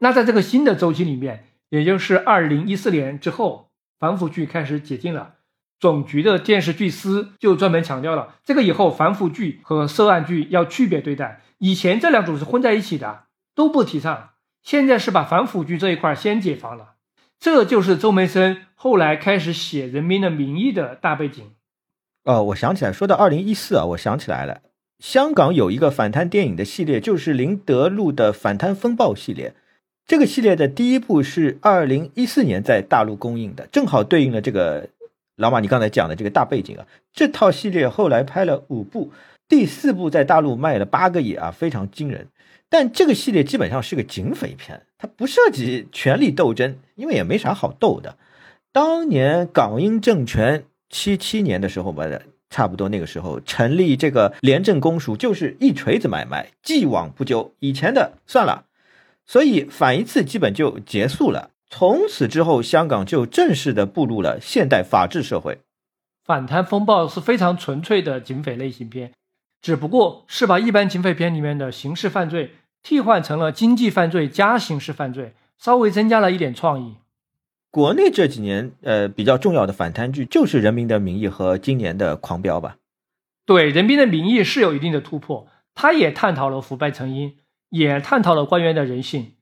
[0.00, 3.70] 那在这个新的周期里面，也就是二零一四年之后，
[4.02, 5.34] 反腐剧开始解禁了，
[5.78, 14.30] 总局的电视剧司就专门强调了，这个以后反腐剧和涉案剧要区别对待，以前这两种是混在一起的，都不提倡。
[14.64, 16.94] 现在是把反腐剧这一块先解放了，
[17.38, 21.52] 这就是周梅生后来开始写《人民的名义》的大背景。
[22.24, 24.62] 哦，我想起来，说到二零一四啊，我想起来了，
[24.98, 29.54] 香港有一个反贪电影的系列，就是林德禄的《反贪风暴》系列。
[30.06, 34.88] 这个系列的第一部是二零一四年在大陆公映的，正好对应了这个
[35.36, 36.86] 老马你刚才讲的这个大背景啊。
[37.12, 39.12] 这套系列后来拍了五部，
[39.48, 42.26] 第四部在大陆卖了八个亿啊，非常惊人。
[42.68, 48.16] 但这个系列基本上是个警匪片，它不涉及权力斗争，因为也没啥好斗的。
[48.72, 52.06] 当年港英政权七七年的时候吧，
[52.48, 58.64] 差不多那个时候成立这个廉政公署，就是一锤子买卖，既往不咎，以前的算了。
[59.32, 61.52] 所以反一次基本就结束了。
[61.70, 65.60] 从此之后，香港就正式的步入了现代法治社会。
[66.22, 69.14] 反贪风暴是非常纯粹的警匪类型片，
[69.62, 72.50] 只不过是把一般警匪片里面的刑事犯罪。
[72.82, 76.96] 替换成了经济犯罪加刑事犯罪，稍微增加了一点创意。
[77.70, 82.76] 国内这几年，呃，比较重要的反贪剧就是《人民的名义》和今年的《狂飙》吧。
[83.46, 87.36] 对，《人民的名义》是有一定的突破，它也探讨了腐败成因，
[87.72, 89.32] 也探讨了官员的人性，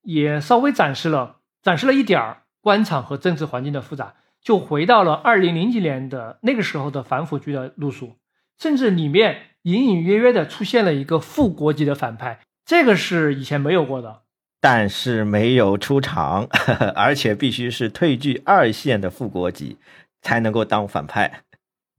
[0.00, 8.16] 也稍微展示了展示了一点儿官场和政治环境的复杂，就回到了二零零几年的那个时候的反腐剧的路数，
[8.58, 12.40] 甚至里面隐隐约约的出现了一个副国级的反派。
[12.64, 14.22] 这个是以前没有过的，
[14.62, 16.48] 但是没有出场，
[16.96, 19.76] 而且必须是退居二线的副国级
[20.22, 21.42] 才能够当反派。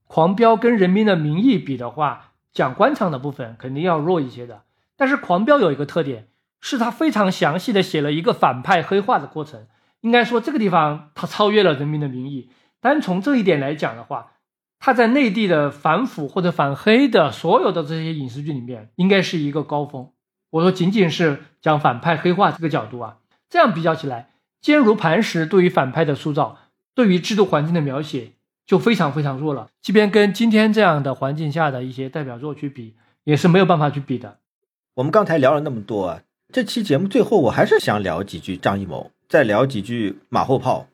[0.08, 4.64] 狂飙跟人民的名义比的话，讲官场的部分肯定要弱一些的。
[4.98, 6.28] 但是狂飙有一个特点，
[6.62, 9.68] 是他非常详细的写了一个反派黑化的过程。
[10.02, 12.50] 应该说这个地方他超越了人民的名义。
[12.80, 14.34] 单从这一点来讲的话，
[14.80, 20.12] 他在内地的反腐或者反黑的所有的这些影视剧里面，应该是一个高峰。
[20.52, 23.18] 我说，仅仅是讲反派黑化这个角度啊，
[23.50, 24.30] 这样比较起来，
[24.62, 26.58] 坚如磐石对于反派的塑造，
[26.94, 28.34] 对于制度环境的描写
[28.66, 29.70] 就非常非常弱了。
[29.82, 34.38] 即便跟今天这样的环境下的一些代表作去比，也是没有办法去比的。
[34.96, 36.22] 我们刚才聊了那么多，啊，
[36.54, 40.88] 这期节目最后我还是想聊几句张艺谋，再聊几句马后炮。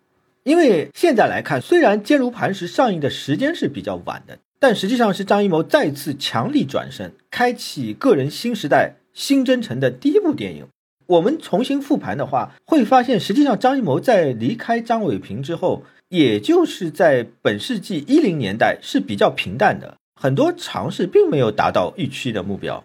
[0.43, 8.95] 因为现在来看，虽然坚如磐石上映的时间是比较晚的，但实际上是张艺谋再次强力转身，开启个人新时代。
[9.13, 10.65] 新征程的第一部电影，
[11.05, 22.83] 我们重新复盘的话，会发现实际上张艺谋在离开张伟平之后，也就是在本世纪一零年代是比较平淡的，很多尝试并没有达到预期的目标。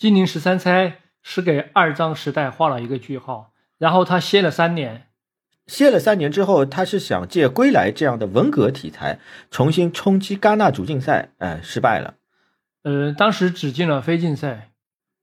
[0.00, 5.08] 金陵十三钗是给二张时代画了一个句号，然后他歇了三年，
[5.66, 9.18] 歇了三年之后，他是想借《归来》这样的文革题材
[9.50, 12.14] 重新冲击戛纳主竞赛，哎，失败了。
[12.82, 14.70] 呃，当时只进了非竞赛。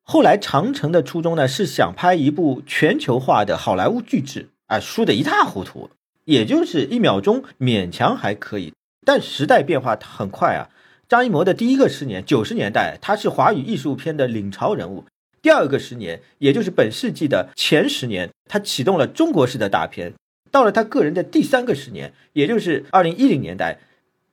[0.03, 5.89] 后来，长城的初衷呢是想拍一部全球化的好莱坞巨制，啊，输得一塌糊涂。
[6.25, 8.73] 也就是一秒钟勉强还可以。
[9.03, 10.69] 但时代变化很快啊！
[11.09, 15.05] 张艺谋的第一个十年，九十年代，他是华语艺术片的领潮人物；
[15.41, 20.13] 第二个十年，也就是本世纪的前十年，他启动了中国式的大片。
[20.51, 23.79] 到了他个人的第三个十年，也就是二零一零年代，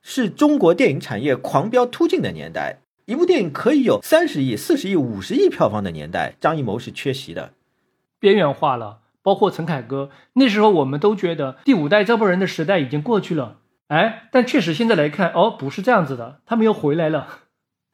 [0.02, 2.80] 是中国电影产业狂飙突进的年代。
[3.06, 7.52] 一部电影可以有三十亿、四十亿、五十亿票房的年代，张艺谋是缺席的，
[8.18, 8.98] 边缘化了。
[9.22, 13.58] 包括陈凯歌，那时候我们都觉得第五代这波人的时代已经过去了。
[13.94, 17.42] 哎，但确实现在来看，哦，不是这样子的，他们又回来了。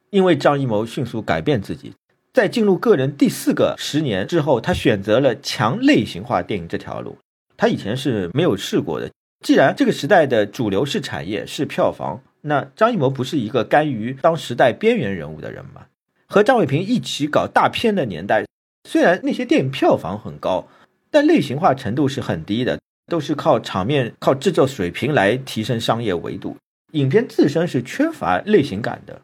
[0.08, 1.92] 因为张艺谋迅速改变自己，
[2.32, 7.18] 在进入个人第四个十年之后，他选择了强类型化电影这条路，
[7.58, 9.10] 他以前是没有试过的。
[9.44, 15.82] 既然这个时代的主流是产业是票房，那张艺谋不是一个甘于当时代边缘人物的人吗？
[16.26, 18.46] 和张伟平一起搞大片的年代，
[18.88, 20.66] 虽然那些电影票房很高，
[21.10, 22.78] 但类型化程度是很低的。
[23.10, 26.56] 都是靠场面、靠制作水平来提升商业维度。
[26.92, 29.20] 影片自身是缺乏类型感的。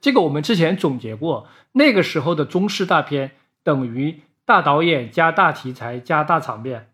[0.00, 3.30] 这个我们之前总结过，那个时候的中式大片
[3.62, 6.88] 等于大导演加大题材加大场面，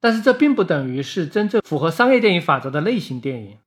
[0.00, 3.58] 但是这并不等于是真正符合商业电影法则的类型电影。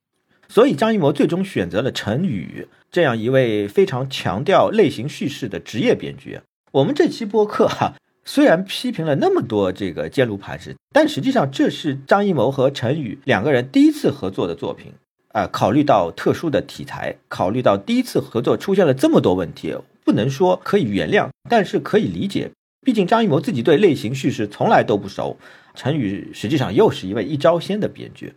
[0.50, 6.42] 所以张艺谋最终选择了陈宇这样一位非常强调类型叙事的职业编剧。
[6.74, 7.94] 我们这期播客哈。
[8.24, 14.94] 虽然批评了那么多这个坚如磐石，但实际上这是张艺谋和陈宇两个人第一次合作的作品。
[15.34, 19.74] 啊，考虑到特殊的题材，考虑到第一次合作出现了这么多问题，
[20.04, 22.52] 不能说可以原谅，但是可以理解。
[22.82, 25.38] 毕竟张艺谋自己对类型叙事从来都不熟，
[25.74, 28.34] 陈宇实际上又是一位一招鲜的编剧。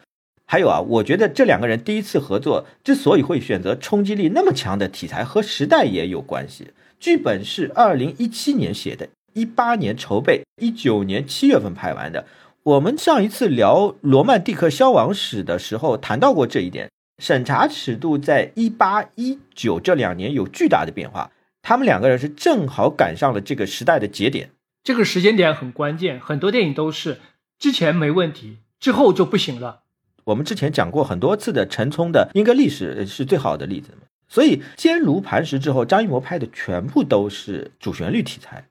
[0.47, 6.69] 还有啊，我觉得这两个人第一次合作之所以会选择冲击力那么强的题材，和时代也有关系。
[7.01, 9.09] 剧本是二零一七年写的。
[9.35, 12.27] 一八年筹备，一九年七月份拍完的。
[12.62, 16.89] 我们上一次聊《罗曼蒂克消亡史》的时候谈到过这一点。
[17.23, 21.31] 审查尺度在一八一九这两年有巨大的变化，
[21.62, 24.51] 他们两个人是正好赶上了这个时代的节点。
[24.82, 27.20] 这个时间点很关键，很多电影都是
[27.59, 29.82] 之前没问题，之后就不行了。
[30.24, 33.90] 我们之前讲过很多次的陈冲的《英格历史》是最好的例子。
[34.27, 38.65] 所以坚如磐石之后，张艺谋拍的全部都是主旋律题材。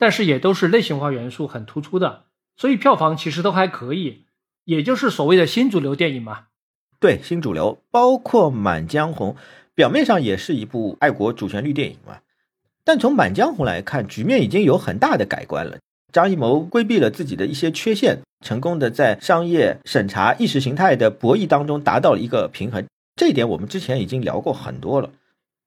[0.00, 2.24] 但是也都是类型化元素很突出的，
[2.56, 4.24] 所以票房其实都还可以，
[4.64, 6.46] 也就是所谓的新主流电影嘛。
[6.98, 9.34] 对，新主流，包括《满江红》，
[9.74, 12.20] 表面上也是一部爱国主旋律电影嘛。
[12.82, 15.76] 但从《满江红》来看，局面已经有很大的改观了。
[16.10, 22.86] 张艺谋规避了自己的一些缺陷，成功的在商业审查、意识形态的博弈当中达到了一个平衡。
[23.16, 25.08] 这一点我们之前已经聊过很多了。《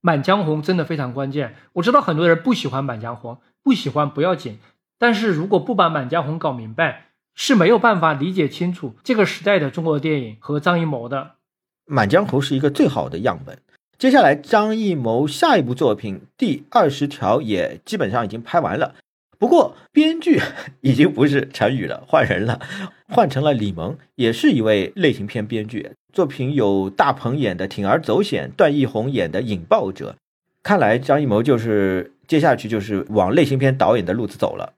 [0.02, 3.36] 满江红》真的非常关键，我知道很多人不喜欢《满江红》。
[3.64, 4.60] 不喜欢不要紧，
[5.00, 11.22] 但是如果不把《满江红》搞明白，是没有办法理解清楚这个时代的中国电影和张艺谋的。
[11.86, 13.58] 《满江红》是一个最好的样本。
[13.98, 18.96] 接下来，张艺谋下一部作品《第二十条》也基本上已经拍完了，
[19.40, 20.42] 不过编剧
[20.82, 22.60] 已经不是陈宇了，换人了，
[23.08, 25.92] 换成了李萌，也是一位类型片编剧。
[26.12, 30.12] 作品有大鹏演的《铤而走险》，段奕宏演的《引爆者》。
[30.62, 32.13] 看来张艺谋就是。
[32.28, 34.74] 接下去就是往类型片导演的路子走了。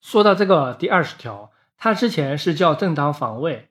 [0.00, 3.68] 说到这个第二十条，他之前是叫正当防卫，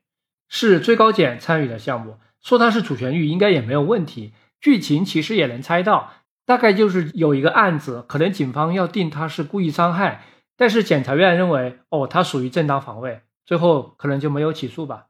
[0.48, 2.18] 是最高检参与的项目。
[2.41, 4.32] 说它是主旋律应该也没有问题。
[4.62, 6.14] 剧情其实也能猜到，
[6.45, 10.24] 大概就是有一个案子，可能警方要定他是故意伤害，
[10.56, 15.07] 但是检察院认为哦，他属于正当防卫，最后可能就没有起诉吧。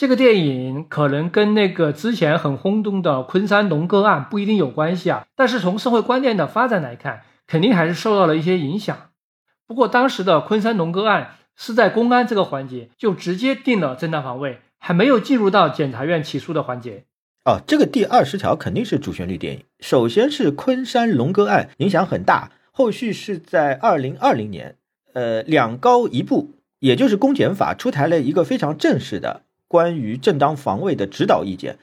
[0.00, 9.10] 这个电影可能跟那个之前很轰动的昆山龙哥案不一定有关系啊，但是从社会观念的发展来看，肯定还是受到了一些影响。
[9.66, 17.04] 不过当时的昆山龙哥案是在公安这个环节就直接定了正当防卫，还没有进入到检察院起诉的环节。
[17.44, 19.64] 哦，这个第二十条肯定是主旋律电影。
[19.80, 24.76] 首先是昆山龙哥案影响很大，后续是在二零二零年，
[25.12, 29.42] 呃，两高一部，也就是公检法出台了一个非常正式的。
[29.70, 31.78] 关于正当防卫的指导意见，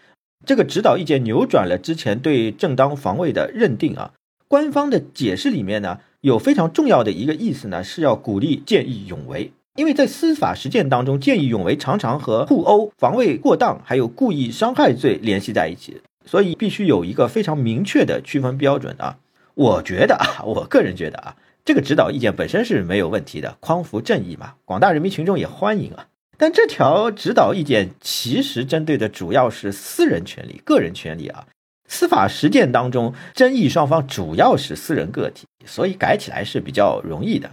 [0.45, 4.11] 这个指导意见扭转了之前对正当防卫的认定啊。
[4.49, 9.53] 官方的解释里面呢，有非常重要的一个意思呢，是要鼓励见义勇为。
[9.77, 19.19] 因为在司法实践当中，见义勇为常常和互殴、防卫过当还有故意伤害罪联系在一起，所以必须有一个非常明确的区分标准啊。
[19.53, 26.07] 我觉得啊， 我个人觉得啊，这个指导意见本身是没有问题的，匡扶正义嘛，广大人民群众也欢迎啊。
[26.37, 31.45] 但这条指导意见其实针对的主要是私人权利、个人权利啊。
[31.89, 37.49] 司法实践当中，争议双方主要是私人个体，所以改起来是比较容易的。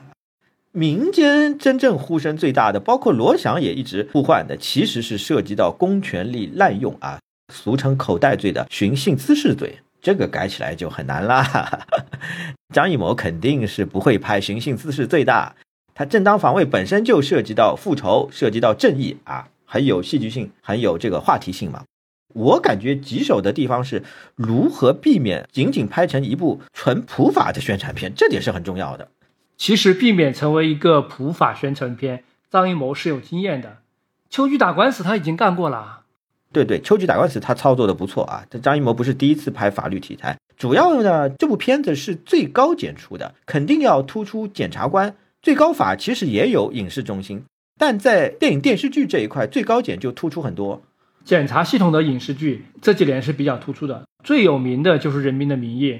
[0.72, 7.20] 民间真正呼声最大的，包括罗翔也一直呼唤的，其实是涉及到公权力滥用啊，
[7.52, 11.86] 俗称口袋罪的寻衅滋事罪，这个改起来就很难啦。
[12.74, 15.54] 张艺谋肯定是不会拍寻衅滋事罪的，
[15.94, 21.84] 他正当防卫本身就涉及到复仇，涉及到正义啊，很有戏剧性，很有这个话题性嘛。
[22.34, 24.02] 我感觉棘手的地方是
[24.34, 29.08] 如何避免仅仅拍成一部纯普法的宣传片，这点是很重要的。
[29.56, 33.76] 其实避免成为一个普法宣传片，张艺谋是有经验的。
[34.28, 36.00] 秋菊打官司他已经干过了。
[36.50, 38.44] 对对，秋菊打官司他操作的不错啊。
[38.50, 45.14] 这张艺谋不是第一次拍法律题材，主要呢这部片子是最高检出的，肯定要突出检察官。
[45.44, 47.44] 最高法其实也有影视中心，
[47.78, 50.80] 但在电影电视剧这一块，最高检就突出很多。
[51.22, 55.92] 检察系统的影视剧这几年是比较突出的，最有名的就是《人民的名义》。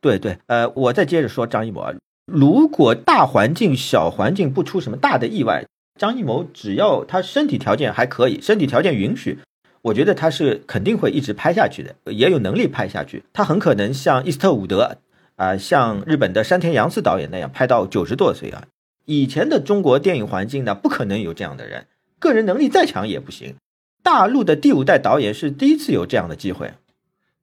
[0.00, 1.92] 对对，呃，我再接着说张艺谋啊。
[2.26, 5.64] 如果大环境、小环境不出什么大的意外，
[5.98, 9.40] 张艺谋只要他身体条件还可以，身体条件允许，
[9.82, 13.24] 我觉得他是肯定会一直拍下去的，也有能力拍下去。
[13.32, 14.98] 他很可能像伊斯特伍德
[15.34, 18.62] 啊，像日本的山田洋次导演那样拍到九十多岁啊。
[19.04, 21.86] 以前的中国电影环境呢，不可能有这样的人，
[22.18, 23.56] 个人能力再强也不行。
[24.02, 26.72] 大陆的第五代导演是第一次有这样的机会。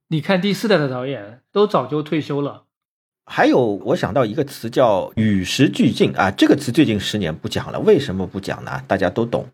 [0.09, 2.63] 你看第四代的导演都早就退休了。
[3.25, 8.81] 还有，我想到一个词叫与时俱进啊，这个词最近十年不讲了，为什么不讲呢？
[8.87, 9.47] 大家都懂。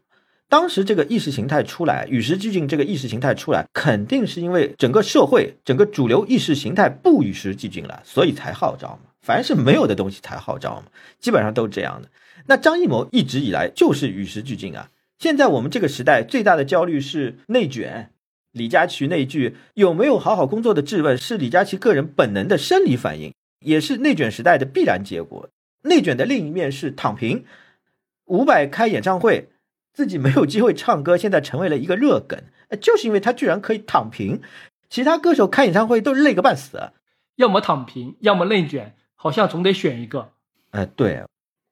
[0.47, 9.09] 当时这个意识形态出来，与时俱进这个意识形态出来，肯定是因为整个社会、整个主流意识形态不与时俱进了，所以才号召嘛。
[9.25, 12.09] 凡是没有的东西才号召嘛，基本上都是这样的。
[12.45, 14.91] 那张艺谋一直以来就是与时俱进啊。
[15.17, 18.11] 现在我们这个时代最大的焦虑是内卷。
[18.51, 23.33] 李佳琦那句有没有好好工作的质问，是李佳琦个人本能的生理反应。
[23.61, 25.49] 也是内卷时代的必然结果。
[25.81, 27.45] 内卷的另一面是躺平。
[28.25, 29.49] 伍佰开演唱会，
[29.91, 32.39] 自己没有机会唱歌，现在成为了一个热梗，
[32.79, 34.41] 就是因为他居然可以躺平。
[34.89, 36.91] 其他歌手开演唱会都累个半死，
[37.35, 40.29] 要么躺平，要么内卷，好像总得选一个。
[40.71, 41.23] 哎，对。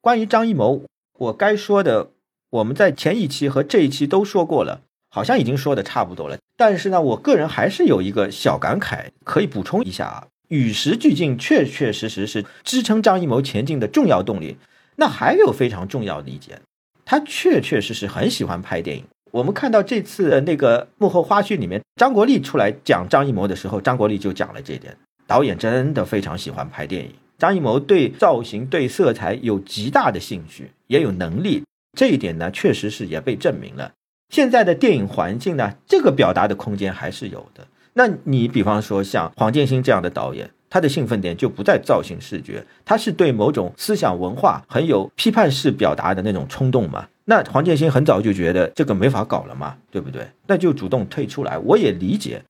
[0.02, 0.84] 关于张艺谋，
[1.18, 2.12] 我该说的，
[2.50, 6.38] 我们在前一期和这一期都说过了，好像已经说的差不多了。
[6.58, 10.28] 但是呢，我个人还是有一个小感慨，可以补充一下啊。
[10.50, 14.58] 与时俱进，确确实实是支撑张艺谋前进的重要动力。
[14.98, 16.62] 那还有非常重要的一点，
[17.06, 19.04] 他确确实实很喜欢拍电影。
[19.32, 24.96] 我们看到这次那个幕后花絮里面，张国立出来讲张艺谋的时候，张国立就讲了这点：
[25.26, 27.12] 导演真的非常喜欢拍电影。
[27.44, 31.62] 张艺谋对造型、对色彩有极大的兴趣，也有能力。
[31.92, 33.92] 这一点呢，确实是也被证明了。
[34.30, 37.68] 现在的电影环境呢，这个表达的空间还是有的。
[37.96, 47.10] 那你比方说像黄建新这样的导演，他的兴奋点就不在造型视觉，他是对某种思想文化很有批判式表达的那种冲动嘛？
[47.26, 50.26] 那黄建新很早就觉得这个没法搞了嘛，对不对？
[50.48, 51.58] 那就主动退出来。
[51.58, 52.44] 我也理解，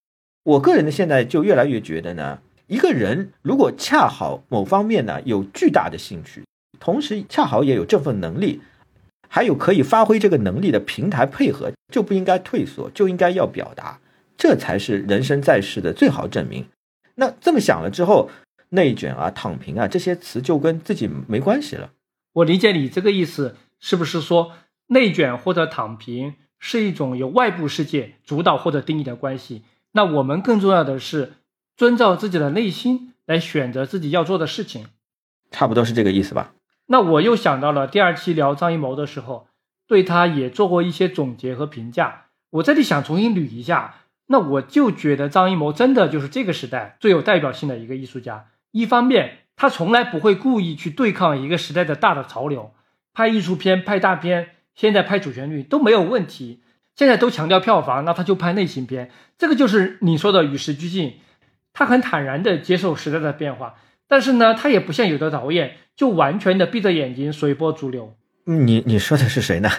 [0.43, 2.37] 我个人呢现在就越来越觉得呢，
[2.67, 6.43] 一个人如果恰好某方面呢有巨大的兴趣，
[6.79, 8.61] 同时恰好也有这份能力，
[9.27, 13.99] 还有可以发挥这个能力的平台配合，就不应该退缩，就应该要表达。
[14.37, 16.65] 这才是人生在世的最好证明。
[17.15, 18.29] 那这么想了之后，
[18.69, 21.91] 内卷啊、躺平啊这些词就跟自己没关系了。
[22.33, 24.53] 我理解你这个意思，是不是说
[24.87, 29.63] 内卷或者躺平是一种由外部世界主导或者定义的关系？
[29.91, 31.33] 那我们更重要的是
[31.75, 34.85] 遵照自己的内心来选择自己要做的事情。
[35.51, 36.53] 差不多是这个意思吧？
[36.87, 39.47] 那我又想到了第二期聊张艺谋的时候，
[39.87, 42.25] 对他也做过一些总结和评价。
[42.51, 43.95] 我这里想重新捋一下。
[44.27, 48.47] 那我就觉得张艺谋真的就是这个时代最有代表性的一个艺术家。
[48.71, 52.71] 一方面，他从来不会故意去对抗一个时代的大的潮流，
[53.13, 56.61] 拍艺术片、拍大片，现在拍主旋律都没有问题。
[56.95, 61.19] 现在都强调票房，那他就拍类型片，这个就是你说的与时俱进。
[61.73, 63.75] 他很坦然地接受时代的变化，
[64.07, 68.15] 但是呢，他也不像有的导演就完全的闭着眼睛随波逐流。
[68.45, 69.69] 你你说的是谁呢？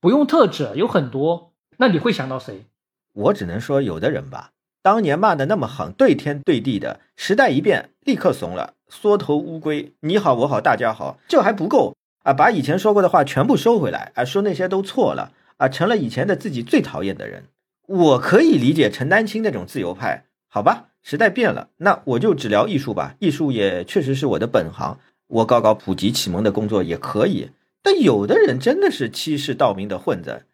[0.00, 1.52] 不用特指，有很多。
[1.76, 2.64] 那你会想到谁？
[3.12, 4.50] 我只能说，有的人吧，
[4.82, 11.94] 当年骂的那么狠，对天对地的，时代一变，立刻怂了，缩头乌龟，你好我好大家好，这还不够
[12.24, 17.44] 啊，把以前说过的话全部收回来啊，说那些都错了啊，成了以前的自己最讨厌的人。
[17.86, 27.50] 我可以理解陈丹青那种自由派，好吧，时代变了，那我就只聊艺术吧，艺术也确实是我的本行，我搞搞普及启蒙的工作也可以。
[27.82, 30.44] 但有的人真的是欺世盗名的混子。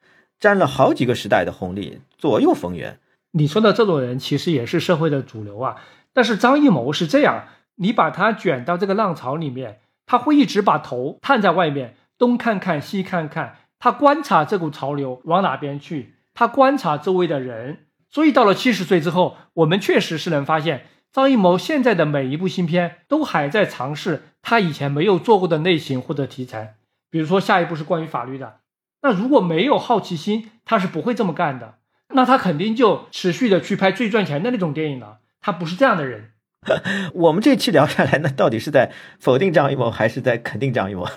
[0.41, 2.99] 占了好几个时代的红利，左右逢源。
[3.31, 5.77] 你说的这种人其实也是社会的主流啊。
[6.13, 7.47] 但是张艺谋是这样，
[7.77, 17.84] 你把他卷到这个浪潮里面，他会一直把头探在外面，东看看西看看，他观察这股潮流往哪边去，他观察周围的人。
[18.15, 26.77] 所以到了七十岁之后，我们确实是能发现，张艺谋现在的每一部新片都还在尝试他以前没有做过的类型或者题材。
[27.11, 28.61] 比如说下一步是关于法律的，
[29.03, 31.79] 那如果没有好奇心，他是不会这么干的。
[32.11, 35.19] 那他肯定就持续的去拍最赚钱的那种电影了。
[35.41, 36.31] 他不是这样的人。
[37.15, 41.09] 我们这期聊下来，那到底是在否定张艺谋，还是在肯定张艺谋？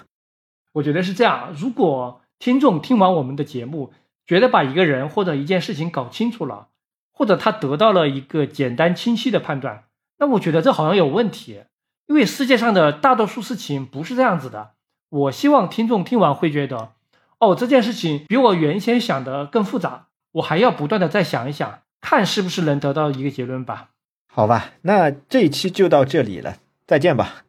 [0.74, 1.54] 我觉得是这样。
[1.56, 3.94] 如果听众听完我们的节目，
[4.26, 6.70] 觉得把一个人或者一件事情搞清楚了，
[7.18, 9.86] 或者他得到了一个简单清晰的判断，
[10.20, 11.64] 那我觉得这好像有问题。
[12.06, 14.74] 因为世界上的大多数事情不是这样子的。
[15.10, 16.92] 我希望听众听完会觉得，
[17.40, 23.90] 哦，这件事情比我原先想的更复杂，我还要不断的再想一想，看是不是能得到一个结论吧。
[24.32, 27.46] 好吧，那这一期就到这里了，再见吧。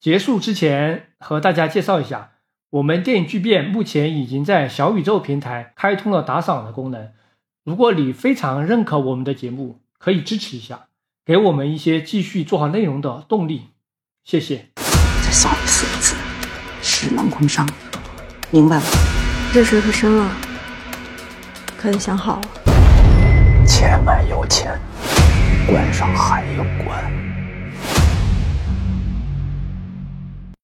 [0.00, 2.30] 结束之前和大家介绍一下，
[2.70, 7.12] 我们电影巨变目前已经在小宇宙平台开通了打赏的功能。
[7.64, 10.88] 如果你非常认可我们的节目，可以支持一下，
[11.24, 13.70] 给我们一些继续做好内容的动力。
[14.22, 14.66] 谢谢。
[14.76, 16.14] 再送你四个字：
[16.82, 17.66] 是能工商，
[18.50, 18.82] 明白吗？
[19.54, 20.30] 这水可深了，
[21.78, 22.42] 可得想好了。
[23.66, 24.78] 钱买有钱。
[25.66, 27.23] 关上还有关。